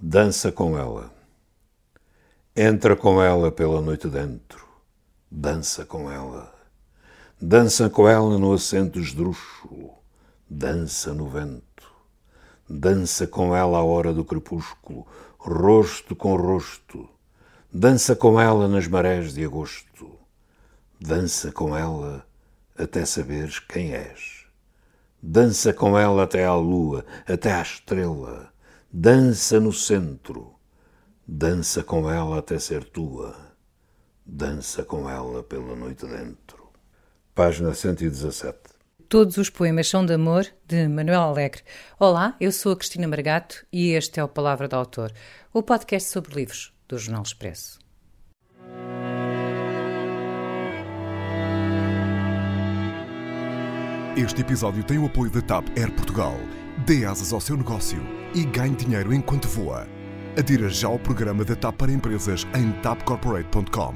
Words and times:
dança 0.00 0.52
com 0.52 0.78
ela. 0.78 1.12
Entra 2.54 2.94
com 2.94 3.20
ela 3.20 3.50
pela 3.50 3.80
noite 3.80 4.06
dentro, 4.08 4.64
dança 5.28 5.84
com 5.84 6.10
ela. 6.10 6.54
Dança 7.40 7.90
com 7.90 8.08
ela 8.08 8.38
no 8.38 8.52
assento 8.52 9.00
esdrúxulo, 9.00 9.94
dança 10.48 11.12
no 11.12 11.28
vento. 11.28 11.64
Dança 12.68 13.26
com 13.26 13.56
ela 13.56 13.78
à 13.78 13.82
hora 13.82 14.12
do 14.12 14.24
crepúsculo, 14.24 15.04
rosto 15.36 16.14
com 16.14 16.36
rosto. 16.36 17.08
Dança 17.72 18.14
com 18.14 18.40
ela 18.40 18.68
nas 18.68 18.86
marés 18.86 19.32
de 19.34 19.44
agosto. 19.44 20.10
Dança 21.00 21.50
com 21.50 21.76
ela 21.76 22.24
até 22.76 23.04
saberes 23.04 23.58
quem 23.58 23.94
és. 23.94 24.44
Dança 25.20 25.72
com 25.72 25.98
ela 25.98 26.22
até 26.22 26.44
à 26.44 26.54
lua, 26.54 27.04
até 27.26 27.52
à 27.52 27.62
estrela 27.62 28.52
dança 28.90 29.60
no 29.60 29.72
centro, 29.72 30.54
dança 31.26 31.82
com 31.82 32.10
ela 32.10 32.38
até 32.38 32.58
ser 32.58 32.84
tua, 32.84 33.36
dança 34.24 34.82
com 34.82 35.08
ela 35.08 35.42
pela 35.42 35.76
noite 35.76 36.06
dentro. 36.06 36.70
Página 37.34 37.74
117. 37.74 38.58
Todos 39.08 39.36
os 39.36 39.48
poemas 39.48 39.88
são 39.88 40.04
de 40.04 40.14
amor, 40.14 40.46
de 40.66 40.88
Manuel 40.88 41.20
Alegre. 41.20 41.62
Olá, 41.98 42.34
eu 42.40 42.50
sou 42.50 42.72
a 42.72 42.76
Cristina 42.76 43.06
Margato 43.06 43.64
e 43.72 43.90
este 43.92 44.20
é 44.20 44.24
o 44.24 44.28
Palavra 44.28 44.66
do 44.66 44.76
Autor, 44.76 45.12
o 45.52 45.62
podcast 45.62 46.10
sobre 46.10 46.34
livros 46.34 46.72
do 46.88 46.98
Jornal 46.98 47.22
Expresso. 47.22 47.78
Este 54.16 54.40
episódio 54.40 54.82
tem 54.82 54.98
o 54.98 55.06
apoio 55.06 55.30
da 55.30 55.40
TAP 55.40 55.68
Air 55.78 55.92
Portugal. 55.94 56.34
Dê 56.88 57.04
asas 57.04 57.34
ao 57.34 57.40
seu 57.42 57.54
negócio 57.54 57.98
e 58.34 58.46
ganhe 58.46 58.74
dinheiro 58.74 59.12
enquanto 59.12 59.46
voa. 59.46 59.86
Adira 60.38 60.70
já 60.70 60.88
ao 60.88 60.98
programa 60.98 61.44
da 61.44 61.54
TAP 61.54 61.76
para 61.76 61.92
empresas 61.92 62.46
em 62.56 62.72
tapcorporate.com. 62.80 63.92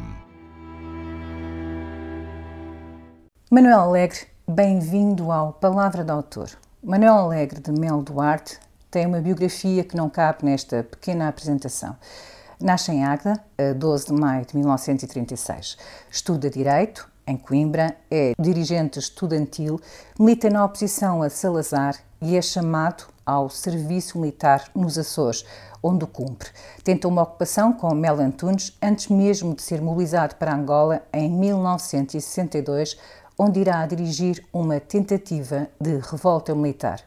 Manuel 3.51 3.81
Alegre, 3.81 4.19
bem-vindo 4.47 5.33
ao 5.33 5.55
Palavra 5.55 6.05
do 6.05 6.13
Autor. 6.13 6.51
Manuel 6.85 7.15
Alegre 7.15 7.63
de 7.63 7.73
Mel 7.73 8.03
Duarte 8.03 8.59
tem 8.91 9.07
uma 9.07 9.23
biografia 9.23 9.85
que 9.85 9.97
não 9.97 10.11
cabe 10.11 10.45
nesta 10.45 10.85
pequena 10.85 11.29
apresentação. 11.29 11.97
Nasce 12.61 12.93
em 12.93 13.07
Águeda, 13.07 13.43
a 13.57 13.73
12 13.73 14.09
de 14.09 14.13
maio 14.13 14.45
de 14.45 14.55
1936. 14.55 15.79
Estuda 16.11 16.51
Direito 16.51 17.11
em 17.27 17.37
Coimbra, 17.37 17.97
é 18.11 18.33
dirigente 18.39 18.99
estudantil, 18.99 19.81
milita 20.19 20.51
na 20.51 20.65
oposição 20.65 21.23
a 21.23 21.31
Salazar 21.31 21.97
e 22.21 22.37
é 22.37 22.43
chamado 22.43 23.05
ao 23.25 23.49
serviço 23.49 24.19
militar 24.19 24.71
nos 24.75 24.99
Açores, 24.99 25.45
onde 25.83 26.05
o 26.05 26.09
cumpre. 26.09 26.51
Tenta 26.83 27.09
uma 27.09 27.23
ocupação 27.23 27.73
com 27.73 27.95
Mel 27.95 28.21
Antunes 28.21 28.77
antes 28.83 29.09
mesmo 29.09 29.55
de 29.55 29.63
ser 29.63 29.81
mobilizado 29.81 30.37
para 30.37 30.55
Angola 30.55 31.03
em 31.13 31.31
1962, 31.31 32.97
onde 33.39 33.61
irá 33.61 33.87
dirigir 33.87 34.45
uma 34.53 34.79
tentativa 34.81 35.69
de 35.81 35.99
revolta 35.99 36.55
militar 36.55 37.03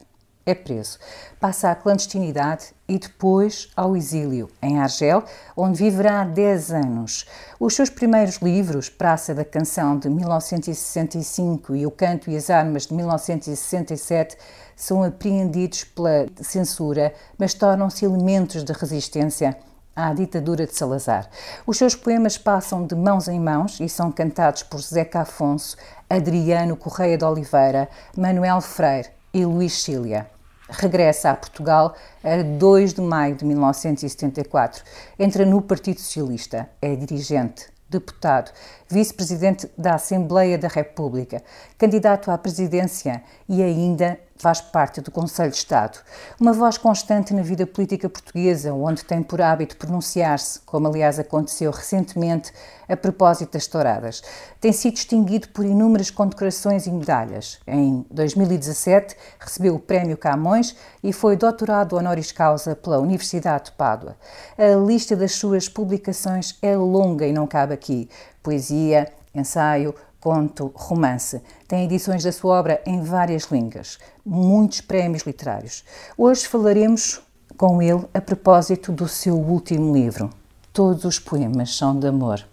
é 0.46 0.54
preso. 0.54 1.00
Passa 1.40 1.72
à 1.72 1.76
clandestinidade 1.76 2.68
e 2.88 3.00
depois 3.00 3.70
ao 3.76 3.98
exílio, 3.98 4.50
em 4.62 4.80
Argel, 4.80 5.24
onde 5.58 5.80
viverá 5.80 6.24
10 6.24 6.72
anos. 6.72 7.26
Os 7.60 7.74
seus 7.74 7.90
primeiros 7.90 8.38
livros, 8.38 8.88
Praça 8.88 9.34
da 9.34 9.44
Canção 9.44 9.98
de 9.98 10.08
1965 10.08 11.76
e 11.76 11.86
O 11.86 11.92
Canto 11.92 12.30
e 12.30 12.38
as 12.38 12.50
Armas 12.50 12.86
de 12.86 12.94
1967, 12.94 14.38
são 14.76 15.04
apreendidos 15.04 15.84
pela 15.84 16.28
censura, 16.42 17.14
mas 17.38 17.54
tornam-se 17.54 18.06
elementos 18.06 18.64
de 18.64 18.74
resistência 18.74 19.58
à 19.96 20.14
ditadura 20.14 20.68
de 20.68 20.76
Salazar. 20.76 21.28
Os 21.66 21.78
seus 21.78 21.96
poemas 21.96 22.38
passam 22.38 22.86
de 22.86 22.94
mãos 22.94 23.28
em 23.28 23.40
mãos 23.40 23.80
e 23.80 23.88
são 23.88 24.12
cantados 24.12 24.62
por 24.62 24.82
Zeca 24.82 25.22
Afonso, 25.22 25.78
Adriano 26.09 26.75
Correia 26.75 27.18
de 27.18 27.24
Oliveira, 27.24 27.90
Manuel 28.16 28.59
Freire 28.62 29.09
e 29.34 29.46
Luís 29.46 29.81
Cília 29.81 30.34
regressa 30.70 31.31
a 31.31 31.36
Portugal 31.36 31.96
a 32.24 32.42
2 32.42 32.94
de 32.94 33.02
maio 33.02 33.36
de 33.36 33.46
1974. 33.46 34.84
Entra 35.18 35.46
no 35.46 35.62
Partido 35.62 36.00
Socialista, 36.00 36.70
é 36.81 36.96
dirigente, 36.96 37.68
deputado, 37.90 38.52
vice-presidente 38.90 39.70
da 39.78 39.96
Assembleia 39.96 40.58
da 40.58 40.68
República, 40.68 41.44
candidato 41.78 42.31
à 42.31 42.38
presidência 42.38 43.24
e 43.48 43.62
ainda 43.62 44.20
faz 44.38 44.59
parte 44.59 45.00
do 45.00 45.12
Conselho 45.12 45.50
de 45.50 45.57
Estado. 45.57 45.97
Uma 46.40 46.51
voz 46.51 46.78
constante 46.78 47.34
na 47.34 47.41
vida 47.41 47.66
política 47.66 48.09
portuguesa, 48.09 48.73
onde 48.73 49.06
tem 49.06 49.23
por 49.23 49.41
hábito 49.41 49.78
pronunciar-se, 49.78 50.59
como 50.62 50.88
aliás 50.88 51.18
aconteceu 51.18 51.72
recentemente 51.72 52.51
a 52.88 52.97
propósito 52.97 53.53
das 53.53 53.66
touradas. 53.66 54.22
Tem 54.59 54.74
sido 54.74 54.95
distinguido 54.95 55.47
por 55.50 55.66
inúmeras 55.66 56.12
condecorações 56.12 56.85
e 56.85 56.91
medalhas. 56.91 57.59
Em 57.66 58.06
2017 58.12 59.16
recebeu 59.40 59.75
o 59.75 59.79
Prémio 59.79 60.18
Camões 60.18 60.75
e 61.01 61.13
foi 61.13 61.38
doutorado 61.38 61.95
honoris 61.95 62.31
causa 62.31 62.75
pela 62.75 63.00
Universidade 63.00 63.66
de 63.66 63.72
Pádua. 63.72 64.18
A 64.57 64.75
lista 64.85 65.16
das 65.16 65.31
suas 65.31 65.69
publicações 65.69 66.57
é 66.62 66.75
longa 66.75 67.25
e 67.25 67.31
não 67.31 67.47
cabe 67.47 67.74
aqui. 67.74 68.09
Poesia, 68.44 69.12
ensaio, 69.34 69.95
conto, 70.25 70.72
romance. 70.74 71.40
Tem 71.68 71.86
edições 71.86 72.24
da 72.24 72.31
sua 72.31 72.59
obra 72.59 72.81
em 72.84 73.03
várias 73.03 73.44
línguas, 73.52 74.00
muitos 74.25 74.81
prémios 74.81 75.22
literários. 75.22 75.84
Hoje 76.18 76.47
falaremos 76.47 77.22
com 77.56 77.80
ele 77.80 78.03
a 78.12 78.19
propósito 78.19 78.91
do 78.91 79.08
seu 79.08 79.36
último 79.36 79.94
livro. 79.94 80.31
Todos 80.74 81.06
os 81.06 81.19
poemas 81.19 81.78
são 81.78 82.00
de 82.00 82.08
amor. 82.08 82.44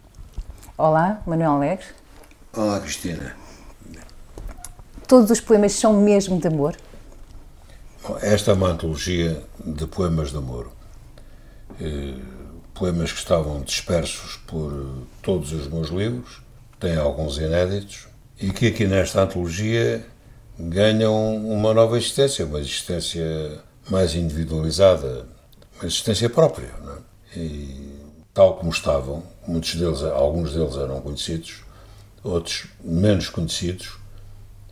Olá, 0.77 1.23
Manuel 1.27 1.53
Alegre. 1.53 1.87
Olá, 2.55 2.79
Cristina. 2.79 3.35
Todos 5.09 5.31
os 5.31 5.41
poemas 5.41 5.73
são 5.73 5.95
mesmo 5.95 6.39
de 6.39 6.49
amor? 6.49 6.77
Esta 8.21 8.51
é 8.51 8.55
uma 8.55 8.69
antologia 8.69 9.43
de 9.65 9.87
poemas 9.87 10.31
de 10.31 10.37
amor. 10.37 10.71
Eh, 11.81 12.21
poemas 12.75 13.13
que 13.13 13.19
estavam 13.19 13.63
dispersos 13.63 14.37
por 14.47 15.07
todos 15.23 15.53
os 15.53 15.69
meus 15.69 15.89
livros 15.89 16.43
tem 16.83 16.97
alguns 16.97 17.39
inéditos 17.39 18.09
e 18.41 18.51
que 18.51 18.67
aqui 18.67 18.89
nesta 18.89 19.23
antologia 19.23 20.05
ganham 20.59 21.37
uma 21.37 21.73
nova 21.73 21.97
existência, 21.97 22.45
uma 22.45 22.59
existência 22.59 23.63
mais 23.89 24.17
individualizada, 24.17 25.29
uma 25.77 25.87
existência 25.87 26.29
própria. 26.29 26.67
É? 27.37 27.39
E 27.39 28.03
tal 28.35 28.57
como 28.57 28.73
estavam, 28.73 29.23
muitos 29.47 29.77
deles, 29.77 30.03
alguns 30.03 30.55
deles 30.55 30.75
eram 30.77 31.01
conhecidos, 31.01 31.63
outros 32.25 32.67
menos 32.83 33.29
conhecidos, 33.29 33.97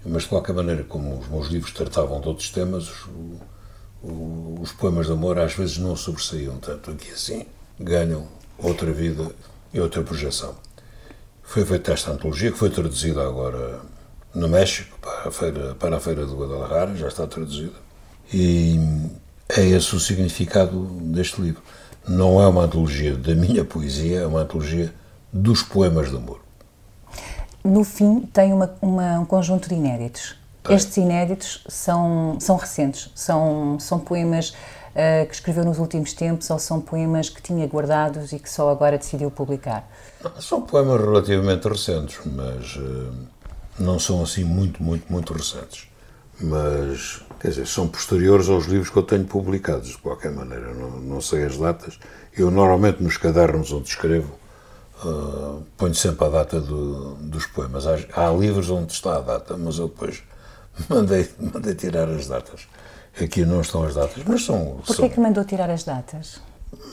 mas 0.04 0.24
de 0.24 0.30
qualquer 0.30 0.52
maneira, 0.52 0.82
como 0.82 1.16
os 1.16 1.28
meus 1.28 1.46
livros 1.46 1.72
tratavam 1.72 2.20
de 2.20 2.26
outros 2.26 2.50
temas, 2.50 2.88
o, 3.06 3.40
o, 4.02 4.58
os 4.60 4.72
poemas 4.72 5.06
de 5.06 5.12
amor 5.12 5.38
às 5.38 5.54
vezes 5.54 5.78
não 5.78 5.94
sobressaíam 5.94 6.58
tanto. 6.58 6.90
Aqui 6.90 7.12
assim 7.12 7.46
ganham 7.78 8.26
outra 8.58 8.92
vida 8.92 9.30
e 9.72 9.78
outra 9.78 10.02
projeção. 10.02 10.56
Foi 11.50 11.64
feita 11.64 11.92
esta 11.92 12.12
antologia, 12.12 12.52
que 12.52 12.56
foi 12.56 12.70
traduzida 12.70 13.26
agora 13.26 13.80
no 14.32 14.48
México, 14.48 14.96
para 15.00 15.28
a 15.28 15.32
Feira, 15.32 15.74
para 15.74 15.96
a 15.96 16.00
feira 16.00 16.24
de 16.24 16.32
Guadalajara, 16.32 16.94
já 16.94 17.08
está 17.08 17.26
traduzida. 17.26 17.72
E 18.32 18.78
é 19.48 19.62
esse 19.62 19.96
o 19.96 19.98
significado 19.98 20.84
deste 21.12 21.42
livro. 21.42 21.60
Não 22.06 22.40
é 22.40 22.46
uma 22.46 22.62
antologia 22.62 23.16
da 23.16 23.34
minha 23.34 23.64
poesia, 23.64 24.20
é 24.20 24.26
uma 24.28 24.42
antologia 24.42 24.94
dos 25.32 25.60
poemas 25.60 26.08
de 26.08 26.18
amor. 26.18 26.40
No 27.64 27.82
fim, 27.82 28.20
tem 28.32 28.52
uma, 28.52 28.72
uma, 28.80 29.18
um 29.18 29.24
conjunto 29.24 29.68
de 29.68 29.74
inéditos. 29.74 30.36
Tem. 30.62 30.76
Estes 30.76 30.98
inéditos 30.98 31.64
são, 31.68 32.36
são 32.38 32.54
recentes, 32.54 33.10
são, 33.12 33.76
são 33.80 33.98
poemas 33.98 34.54
uh, 34.90 35.26
que 35.26 35.34
escreveu 35.34 35.64
nos 35.64 35.78
últimos 35.78 36.12
tempos 36.12 36.48
ou 36.50 36.58
são 36.58 36.80
poemas 36.80 37.28
que 37.28 37.42
tinha 37.42 37.66
guardados 37.66 38.32
e 38.32 38.38
que 38.38 38.48
só 38.48 38.70
agora 38.70 38.98
decidiu 38.98 39.30
publicar? 39.30 39.88
São 40.40 40.62
poemas 40.62 41.00
relativamente 41.00 41.68
recentes, 41.68 42.18
mas 42.24 42.76
uh, 42.76 43.12
não 43.78 43.98
são 43.98 44.22
assim 44.22 44.44
muito, 44.44 44.82
muito, 44.82 45.10
muito 45.10 45.32
recentes. 45.32 45.88
Mas, 46.42 47.20
quer 47.38 47.48
dizer, 47.48 47.66
são 47.66 47.86
posteriores 47.86 48.48
aos 48.48 48.64
livros 48.64 48.88
que 48.88 48.96
eu 48.96 49.02
tenho 49.02 49.24
publicados, 49.24 49.90
de 49.90 49.98
qualquer 49.98 50.32
maneira. 50.32 50.72
Não, 50.72 50.90
não 50.90 51.20
sei 51.20 51.44
as 51.44 51.56
datas. 51.56 51.98
Eu, 52.36 52.50
normalmente, 52.50 53.02
nos 53.02 53.18
cadernos 53.18 53.70
onde 53.72 53.88
escrevo, 53.88 54.32
uh, 55.04 55.62
ponho 55.76 55.94
sempre 55.94 56.24
a 56.26 56.30
data 56.30 56.60
do, 56.60 57.14
dos 57.16 57.46
poemas. 57.46 57.86
Há, 57.86 57.98
há, 58.14 58.32
livros 58.32 58.70
onde 58.70 58.92
está 58.92 59.16
a 59.16 59.20
data, 59.20 59.56
mas 59.56 59.78
eu 59.78 59.88
depois 59.88 60.22
mandei, 60.88 61.28
mandei 61.38 61.74
tirar 61.74 62.08
as 62.08 62.26
datas. 62.26 62.66
Aqui 63.18 63.44
não 63.44 63.60
estão 63.60 63.82
as 63.84 63.94
datas, 63.94 64.22
mas 64.26 64.44
são. 64.44 64.76
Porquê 64.86 64.92
são... 64.92 65.08
que 65.08 65.20
mandou 65.20 65.44
tirar 65.44 65.70
as 65.70 65.84
datas? 65.84 66.40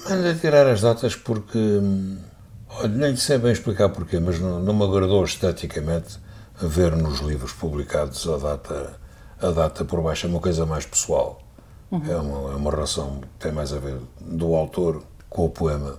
Mandei 0.09 0.35
tirar 0.35 0.67
as 0.67 0.81
datas 0.81 1.15
porque 1.15 1.81
Olha, 2.79 2.89
nem 2.89 3.15
sei 3.15 3.37
bem 3.37 3.51
explicar 3.51 3.89
porquê, 3.89 4.19
mas 4.19 4.39
não, 4.39 4.59
não 4.59 4.73
me 4.73 4.83
agradou 4.83 5.23
esteticamente 5.23 6.19
ver 6.61 6.95
nos 6.95 7.19
livros 7.21 7.51
publicados 7.53 8.27
a 8.27 8.37
data, 8.37 8.99
a 9.41 9.49
data 9.49 9.85
por 9.85 10.01
baixo, 10.01 10.27
é 10.27 10.29
uma 10.29 10.39
coisa 10.39 10.65
mais 10.65 10.85
pessoal. 10.85 11.41
Uhum. 11.89 12.03
É, 12.07 12.15
uma, 12.17 12.51
é 12.51 12.55
uma 12.55 12.69
relação 12.69 13.21
que 13.21 13.27
tem 13.39 13.51
mais 13.51 13.73
a 13.73 13.79
ver 13.79 13.97
do 14.19 14.53
autor 14.53 15.01
com 15.29 15.45
o 15.45 15.49
poema 15.49 15.97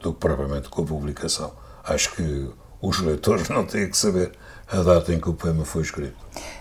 do 0.00 0.12
que 0.12 0.20
propriamente 0.20 0.68
com 0.68 0.82
a 0.82 0.84
publicação. 0.84 1.52
Acho 1.82 2.14
que 2.14 2.48
os 2.80 3.00
leitores 3.00 3.48
não 3.50 3.64
têm 3.64 3.90
que 3.90 3.96
saber 3.96 4.32
a 4.68 4.82
data 4.82 5.12
em 5.12 5.18
que 5.18 5.28
o 5.28 5.34
poema 5.34 5.64
foi 5.64 5.82
escrito. 5.82 6.16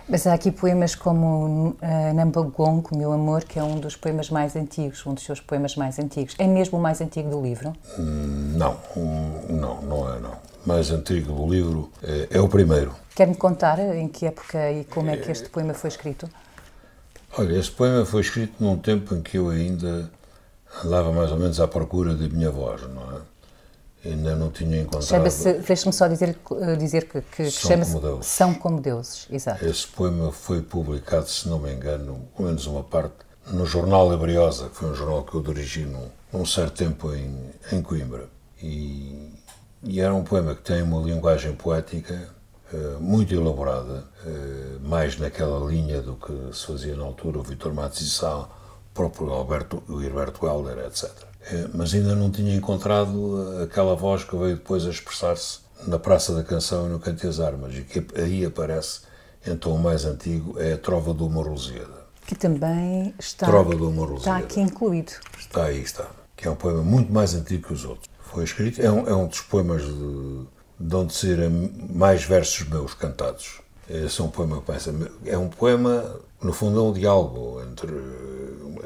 Mas 0.07 0.27
há 0.27 0.33
aqui 0.33 0.51
poemas 0.51 0.95
como 0.95 1.69
uh, 1.69 1.77
eh, 1.81 2.11
Nambagong, 2.13 2.83
Meu 2.93 3.13
Amor, 3.13 3.45
que 3.45 3.57
é 3.57 3.63
um 3.63 3.79
dos 3.79 3.95
poemas 3.95 4.29
mais 4.29 4.53
antigos, 4.55 5.05
um 5.05 5.13
dos 5.13 5.23
seus 5.23 5.39
poemas 5.39 5.77
mais 5.77 5.97
antigos. 5.97 6.35
É 6.37 6.45
mesmo 6.45 6.77
o 6.77 6.81
mais 6.81 6.99
antigo 6.99 7.29
do 7.29 7.41
livro? 7.41 7.73
Hum, 7.97 8.53
não, 8.57 8.77
hum, 8.97 9.31
não, 9.49 9.81
não 9.81 10.13
é 10.13 10.19
não. 10.19 10.35
Mais 10.65 10.91
antigo 10.91 11.33
do 11.33 11.47
livro 11.47 11.89
é, 12.03 12.27
é 12.31 12.41
o 12.41 12.49
primeiro. 12.49 12.93
Quer-me 13.15 13.35
contar 13.35 13.79
em 13.79 14.09
que 14.09 14.25
época 14.25 14.71
e 14.71 14.83
como 14.85 15.09
é 15.09 15.15
que 15.15 15.31
este 15.31 15.49
poema 15.49 15.73
foi 15.73 15.87
escrito? 15.87 16.29
Olha, 17.37 17.57
este 17.57 17.71
poema 17.71 18.05
foi 18.05 18.21
escrito 18.21 18.55
num 18.59 18.77
tempo 18.77 19.15
em 19.15 19.21
que 19.21 19.37
eu 19.37 19.49
ainda 19.49 20.11
andava 20.83 21.13
mais 21.13 21.31
ou 21.31 21.37
menos 21.37 21.61
à 21.61 21.67
procura 21.67 22.13
da 22.13 22.27
minha 22.27 22.51
voz, 22.51 22.81
não 22.89 23.01
é? 23.17 23.32
Ainda 24.05 24.35
não 24.35 24.51
tinha 24.51 24.81
encontrado. 24.81 25.23
Deixe-me 25.65 25.93
só 25.93 26.07
dizer, 26.07 26.37
eh, 26.59 26.75
dizer 26.75 27.07
que, 27.07 27.21
que, 27.21 27.43
que 27.43 27.51
chama-se 27.51 27.97
São 28.21 28.53
como 28.53 28.81
Deuses. 28.81 29.27
Exato. 29.31 29.65
Esse 29.65 29.87
poema 29.87 30.31
foi 30.31 30.61
publicado, 30.61 31.29
se 31.29 31.47
não 31.47 31.59
me 31.59 31.71
engano, 31.71 32.27
pelo 32.35 32.47
menos 32.49 32.65
uma 32.67 32.83
parte, 32.83 33.15
no 33.47 33.65
jornal 33.65 34.07
Labriosa, 34.07 34.69
que 34.69 34.75
foi 34.75 34.89
um 34.89 34.95
jornal 34.95 35.23
que 35.23 35.35
eu 35.35 35.41
dirigi 35.41 35.85
num, 35.85 36.07
num 36.31 36.45
certo 36.45 36.73
tempo 36.73 37.13
em, 37.13 37.51
em 37.71 37.81
Coimbra. 37.81 38.27
E, 38.61 39.31
e, 39.83 39.99
era 39.99 40.13
um 40.13 40.23
poema 40.23 40.55
que 40.55 40.61
tem 40.61 40.81
uma 40.81 41.01
linguagem 41.01 41.53
poética 41.53 42.29
uh, 42.71 42.99
muito 43.01 43.33
elaborada, 43.33 44.05
uh, 44.25 44.87
mais 44.87 45.17
naquela 45.17 45.65
linha 45.69 46.01
do 46.01 46.15
que 46.15 46.55
se 46.55 46.67
fazia 46.67 46.95
na 46.95 47.03
altura 47.03 47.39
o 47.39 47.43
Vitor 47.43 47.73
Matos 47.73 47.99
e 47.99 48.09
Sá, 48.09 48.37
o 48.37 48.47
próprio 48.93 49.29
Alberto, 49.31 49.83
o 49.89 50.01
Herberto 50.01 50.45
Helder, 50.47 50.85
etc. 50.85 51.09
É, 51.51 51.67
mas 51.73 51.93
ainda 51.93 52.15
não 52.15 52.31
tinha 52.31 52.55
encontrado 52.55 53.61
aquela 53.63 53.95
voz 53.95 54.23
que 54.23 54.35
veio 54.35 54.55
depois 54.55 54.85
a 54.85 54.89
expressar-se 54.89 55.59
na 55.85 55.99
Praça 55.99 56.33
da 56.33 56.43
Canção 56.43 56.87
e 56.87 56.89
no 56.89 56.99
Cante 56.99 57.27
as 57.27 57.39
Armas, 57.39 57.75
e 57.75 57.81
que 57.81 58.05
aí 58.15 58.45
aparece 58.45 59.01
em 59.45 59.55
tom 59.57 59.77
mais 59.77 60.05
antigo, 60.05 60.55
é 60.57 60.73
a 60.73 60.77
Trova 60.77 61.13
do 61.13 61.27
Lusíada. 61.27 62.03
Que 62.25 62.35
também 62.35 63.13
está, 63.19 63.45
Trova 63.45 63.75
do 63.75 64.15
está 64.15 64.37
aqui 64.37 64.61
incluído. 64.61 65.11
Está 65.37 65.65
aí, 65.65 65.81
está. 65.81 66.09
Que 66.37 66.47
é 66.47 66.51
um 66.51 66.55
poema 66.55 66.81
muito 66.81 67.11
mais 67.11 67.33
antigo 67.33 67.67
que 67.67 67.73
os 67.73 67.83
outros. 67.83 68.09
Foi 68.21 68.45
escrito, 68.45 68.81
é 68.81 68.89
um, 68.89 69.07
é 69.07 69.13
um 69.13 69.27
dos 69.27 69.41
poemas 69.41 69.83
de, 69.83 70.45
de 70.79 70.95
onde 70.95 71.13
saíram 71.13 71.69
mais 71.93 72.23
versos 72.23 72.67
meus 72.69 72.93
cantados. 72.93 73.61
Esse 73.89 74.21
é 74.21 74.23
um 74.23 74.29
poema 74.29 74.61
que 74.61 74.71
pensa, 74.71 74.95
é 75.25 75.37
um 75.37 75.49
poema, 75.49 76.15
no 76.41 76.53
fundo 76.53 76.79
é 76.79 76.83
um 76.83 76.93
diálogo 76.93 77.61
entre 77.69 77.91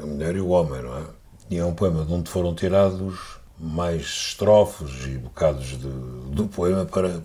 a 0.02 0.06
mulher 0.06 0.34
e 0.34 0.40
o 0.40 0.48
homem, 0.48 0.82
não 0.82 0.98
é? 0.98 1.02
E 1.50 1.56
é 1.56 1.64
um 1.64 1.74
poema 1.74 2.04
de 2.04 2.12
onde 2.12 2.30
foram 2.30 2.54
tirados 2.54 3.38
mais 3.58 4.02
estrofes 4.02 5.06
e 5.06 5.18
bocados 5.18 5.66
de, 5.66 5.88
do 6.30 6.46
poema 6.46 6.84
para, 6.84 7.20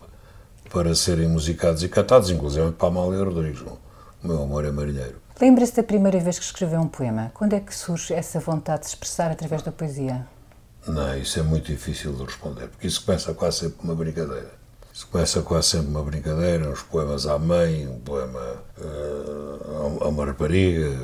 para 0.72 0.96
serem 0.96 1.28
musicados 1.28 1.84
e 1.84 1.90
cantados, 1.90 2.30
inclusive 2.30 2.72
para 2.72 2.88
Amália 2.88 3.24
Rodrigues. 3.24 3.62
O 3.62 4.28
meu 4.28 4.42
amor 4.42 4.66
é 4.66 4.72
marinheiro. 4.72 5.22
Lembra-se 5.40 5.76
da 5.76 5.84
primeira 5.84 6.20
vez 6.20 6.40
que 6.40 6.46
escreveu 6.46 6.80
um 6.80 6.88
poema? 6.88 7.32
Quando 7.34 7.54
é 7.54 7.60
que 7.60 7.76
surge 7.76 8.14
essa 8.14 8.40
vontade 8.40 8.82
de 8.82 8.88
se 8.88 8.94
expressar 8.94 9.32
através 9.32 9.62
da 9.62 9.72
poesia? 9.72 10.26
Não, 10.88 11.18
isso 11.18 11.40
é 11.40 11.44
muito 11.44 11.72
difícil 11.72 12.14
de 12.14 12.24
responder, 12.24 12.68
porque 12.68 12.88
isso 12.88 13.04
começa 13.06 13.34
quase 13.34 13.60
sempre 13.60 13.84
uma 13.84 13.96
brincadeira. 13.96 14.52
Isso 14.94 15.08
começa 15.08 15.42
quase 15.42 15.70
sempre 15.70 15.88
uma 15.88 16.04
brincadeira, 16.04 16.70
uns 16.70 16.84
poemas 16.84 17.26
à 17.26 17.40
mãe, 17.40 17.88
um 17.88 18.00
poema 18.00 18.64
uh, 18.78 20.04
a 20.04 20.08
uma 20.08 20.26
rapariga, 20.26 20.96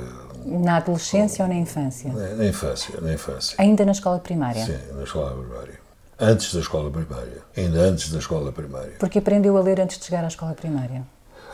na 0.50 0.78
adolescência 0.78 1.44
ou 1.44 1.50
na 1.50 1.56
infância? 1.56 2.12
Na, 2.12 2.46
infância, 2.46 3.00
na 3.02 3.14
infância. 3.14 3.56
Ainda 3.58 3.86
na 3.86 3.92
escola 3.92 4.20
primária? 4.20 4.66
Sim, 4.66 4.78
na 4.96 5.04
escola 5.04 5.32
primária. 5.32 5.80
Antes 6.20 6.54
da 6.54 6.60
escola 6.60 6.92
primária. 6.92 7.42
Ainda 7.56 7.80
antes 7.80 8.12
da 8.12 8.20
escola 8.20 8.52
primária. 8.52 8.94
Porque 9.00 9.20
aprendeu 9.20 9.58
a 9.58 9.62
ler 9.62 9.80
antes 9.80 9.98
de 9.98 10.06
chegar 10.06 10.24
à 10.24 10.28
escola 10.28 10.54
primária? 10.54 11.04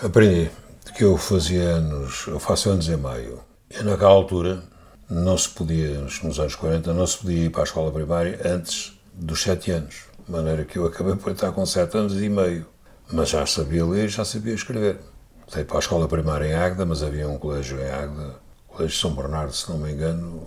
Aprendi. 0.01 0.49
Que 0.95 1.03
eu 1.03 1.17
fazia 1.17 1.61
anos, 1.61 2.25
eu 2.27 2.39
faço 2.39 2.69
anos 2.69 2.87
em 2.87 2.95
maio. 2.95 3.39
E 3.69 3.83
naquela 3.83 4.11
altura 4.11 4.63
não 5.09 5.37
se 5.37 5.49
podia, 5.49 5.99
nos 5.99 6.39
anos 6.39 6.55
40, 6.55 6.93
não 6.93 7.05
se 7.05 7.17
podia 7.17 7.45
ir 7.45 7.49
para 7.49 7.61
a 7.61 7.65
escola 7.65 7.91
primária 7.91 8.39
antes 8.45 8.93
dos 9.13 9.41
7 9.41 9.71
anos. 9.71 9.95
De 10.25 10.31
maneira 10.31 10.63
que 10.63 10.77
eu 10.77 10.85
acabei 10.85 11.15
por 11.15 11.31
estar 11.31 11.51
com 11.51 11.65
7 11.65 11.97
anos 11.97 12.21
e 12.21 12.29
meio. 12.29 12.65
Mas 13.11 13.29
já 13.29 13.45
sabia 13.45 13.85
ler, 13.85 14.09
já 14.09 14.25
sabia 14.25 14.53
escrever. 14.53 14.99
Fui 15.47 15.63
para 15.63 15.77
a 15.77 15.79
escola 15.79 16.07
primária 16.07 16.47
em 16.47 16.55
Águeda, 16.55 16.85
mas 16.85 17.03
havia 17.03 17.27
um 17.29 17.37
colégio 17.37 17.79
em 17.79 17.89
Águeda 17.89 18.44
Colégio 18.75 18.99
São 18.99 19.11
Bernardo, 19.11 19.53
se 19.53 19.69
não 19.69 19.77
me 19.77 19.89
engano, 19.89 20.43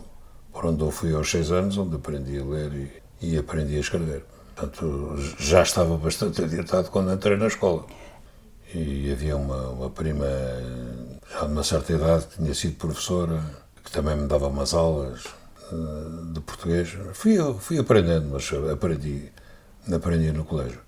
por 0.52 0.66
onde 0.66 0.82
eu 0.82 0.90
fui 0.90 1.14
aos 1.14 1.30
seis 1.30 1.50
anos, 1.50 1.78
onde 1.78 1.96
aprendi 1.96 2.38
a 2.38 2.44
ler 2.44 2.72
e, 3.22 3.32
e 3.32 3.38
aprendi 3.38 3.76
a 3.76 3.80
escrever. 3.80 4.22
Portanto, 4.54 5.16
já 5.38 5.62
estava 5.62 5.96
bastante 5.96 6.44
adiantado 6.44 6.90
quando 6.90 7.10
entrei 7.10 7.38
na 7.38 7.46
escola. 7.46 7.86
E 8.74 9.10
havia 9.10 9.34
uma, 9.34 9.70
uma 9.70 9.88
prima, 9.88 10.26
já 11.32 11.46
de 11.46 11.52
uma 11.52 11.64
certa 11.64 11.94
idade, 11.94 12.26
que 12.26 12.36
tinha 12.36 12.54
sido 12.54 12.76
professora, 12.76 13.42
que 13.82 13.90
também 13.90 14.14
me 14.14 14.28
dava 14.28 14.48
umas 14.48 14.74
aulas 14.74 15.24
eh, 15.72 16.32
de 16.34 16.40
português. 16.40 16.98
Fui, 17.14 17.38
fui 17.60 17.78
aprendendo, 17.78 18.28
mas 18.30 18.50
aprendi, 18.70 19.32
aprendi 19.90 20.32
no 20.32 20.44
colégio. 20.44 20.80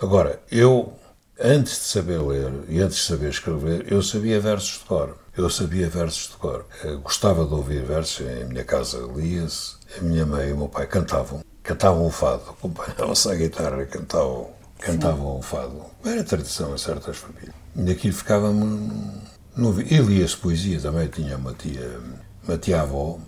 Agora, 0.00 0.40
eu, 0.48 0.92
antes 1.40 1.72
de 1.72 1.86
saber 1.86 2.22
ler 2.22 2.52
e 2.68 2.80
antes 2.80 2.98
de 2.98 3.02
saber 3.02 3.30
escrever, 3.30 3.92
eu 3.92 4.00
sabia 4.00 4.38
versos 4.38 4.78
de 4.78 4.84
cor. 4.84 5.23
Eu 5.36 5.50
sabia 5.50 5.88
versos 5.88 6.30
de 6.30 6.36
cor. 6.36 6.64
Eu 6.84 7.00
gostava 7.00 7.44
de 7.44 7.52
ouvir 7.52 7.82
versos. 7.82 8.24
Em 8.24 8.44
minha 8.44 8.64
casa 8.64 8.98
lia-se. 8.98 9.74
A 9.98 10.00
minha 10.00 10.24
mãe 10.24 10.50
e 10.50 10.52
o 10.52 10.56
meu 10.56 10.68
pai 10.68 10.86
cantavam. 10.86 11.42
Cantavam 11.60 12.06
o 12.06 12.10
fado. 12.10 12.42
Acompanhavam-se 12.50 13.28
à 13.28 13.34
guitarra. 13.34 13.84
Cantavam, 13.84 14.50
cantavam 14.78 15.38
o 15.38 15.42
fado. 15.42 15.82
Era 16.04 16.22
tradição 16.22 16.72
em 16.72 16.78
certas 16.78 17.16
famílias. 17.16 17.52
E 17.74 17.90
aquilo 17.90 18.14
ficava-me 18.14 19.10
no 19.56 19.80
E 19.80 19.98
lia-se 19.98 20.36
poesia 20.36 20.80
também. 20.80 21.08
Tinha 21.08 21.36
uma 21.36 21.52
tia, 21.52 22.00
uma 22.46 22.56
tia-avó, 22.56 23.18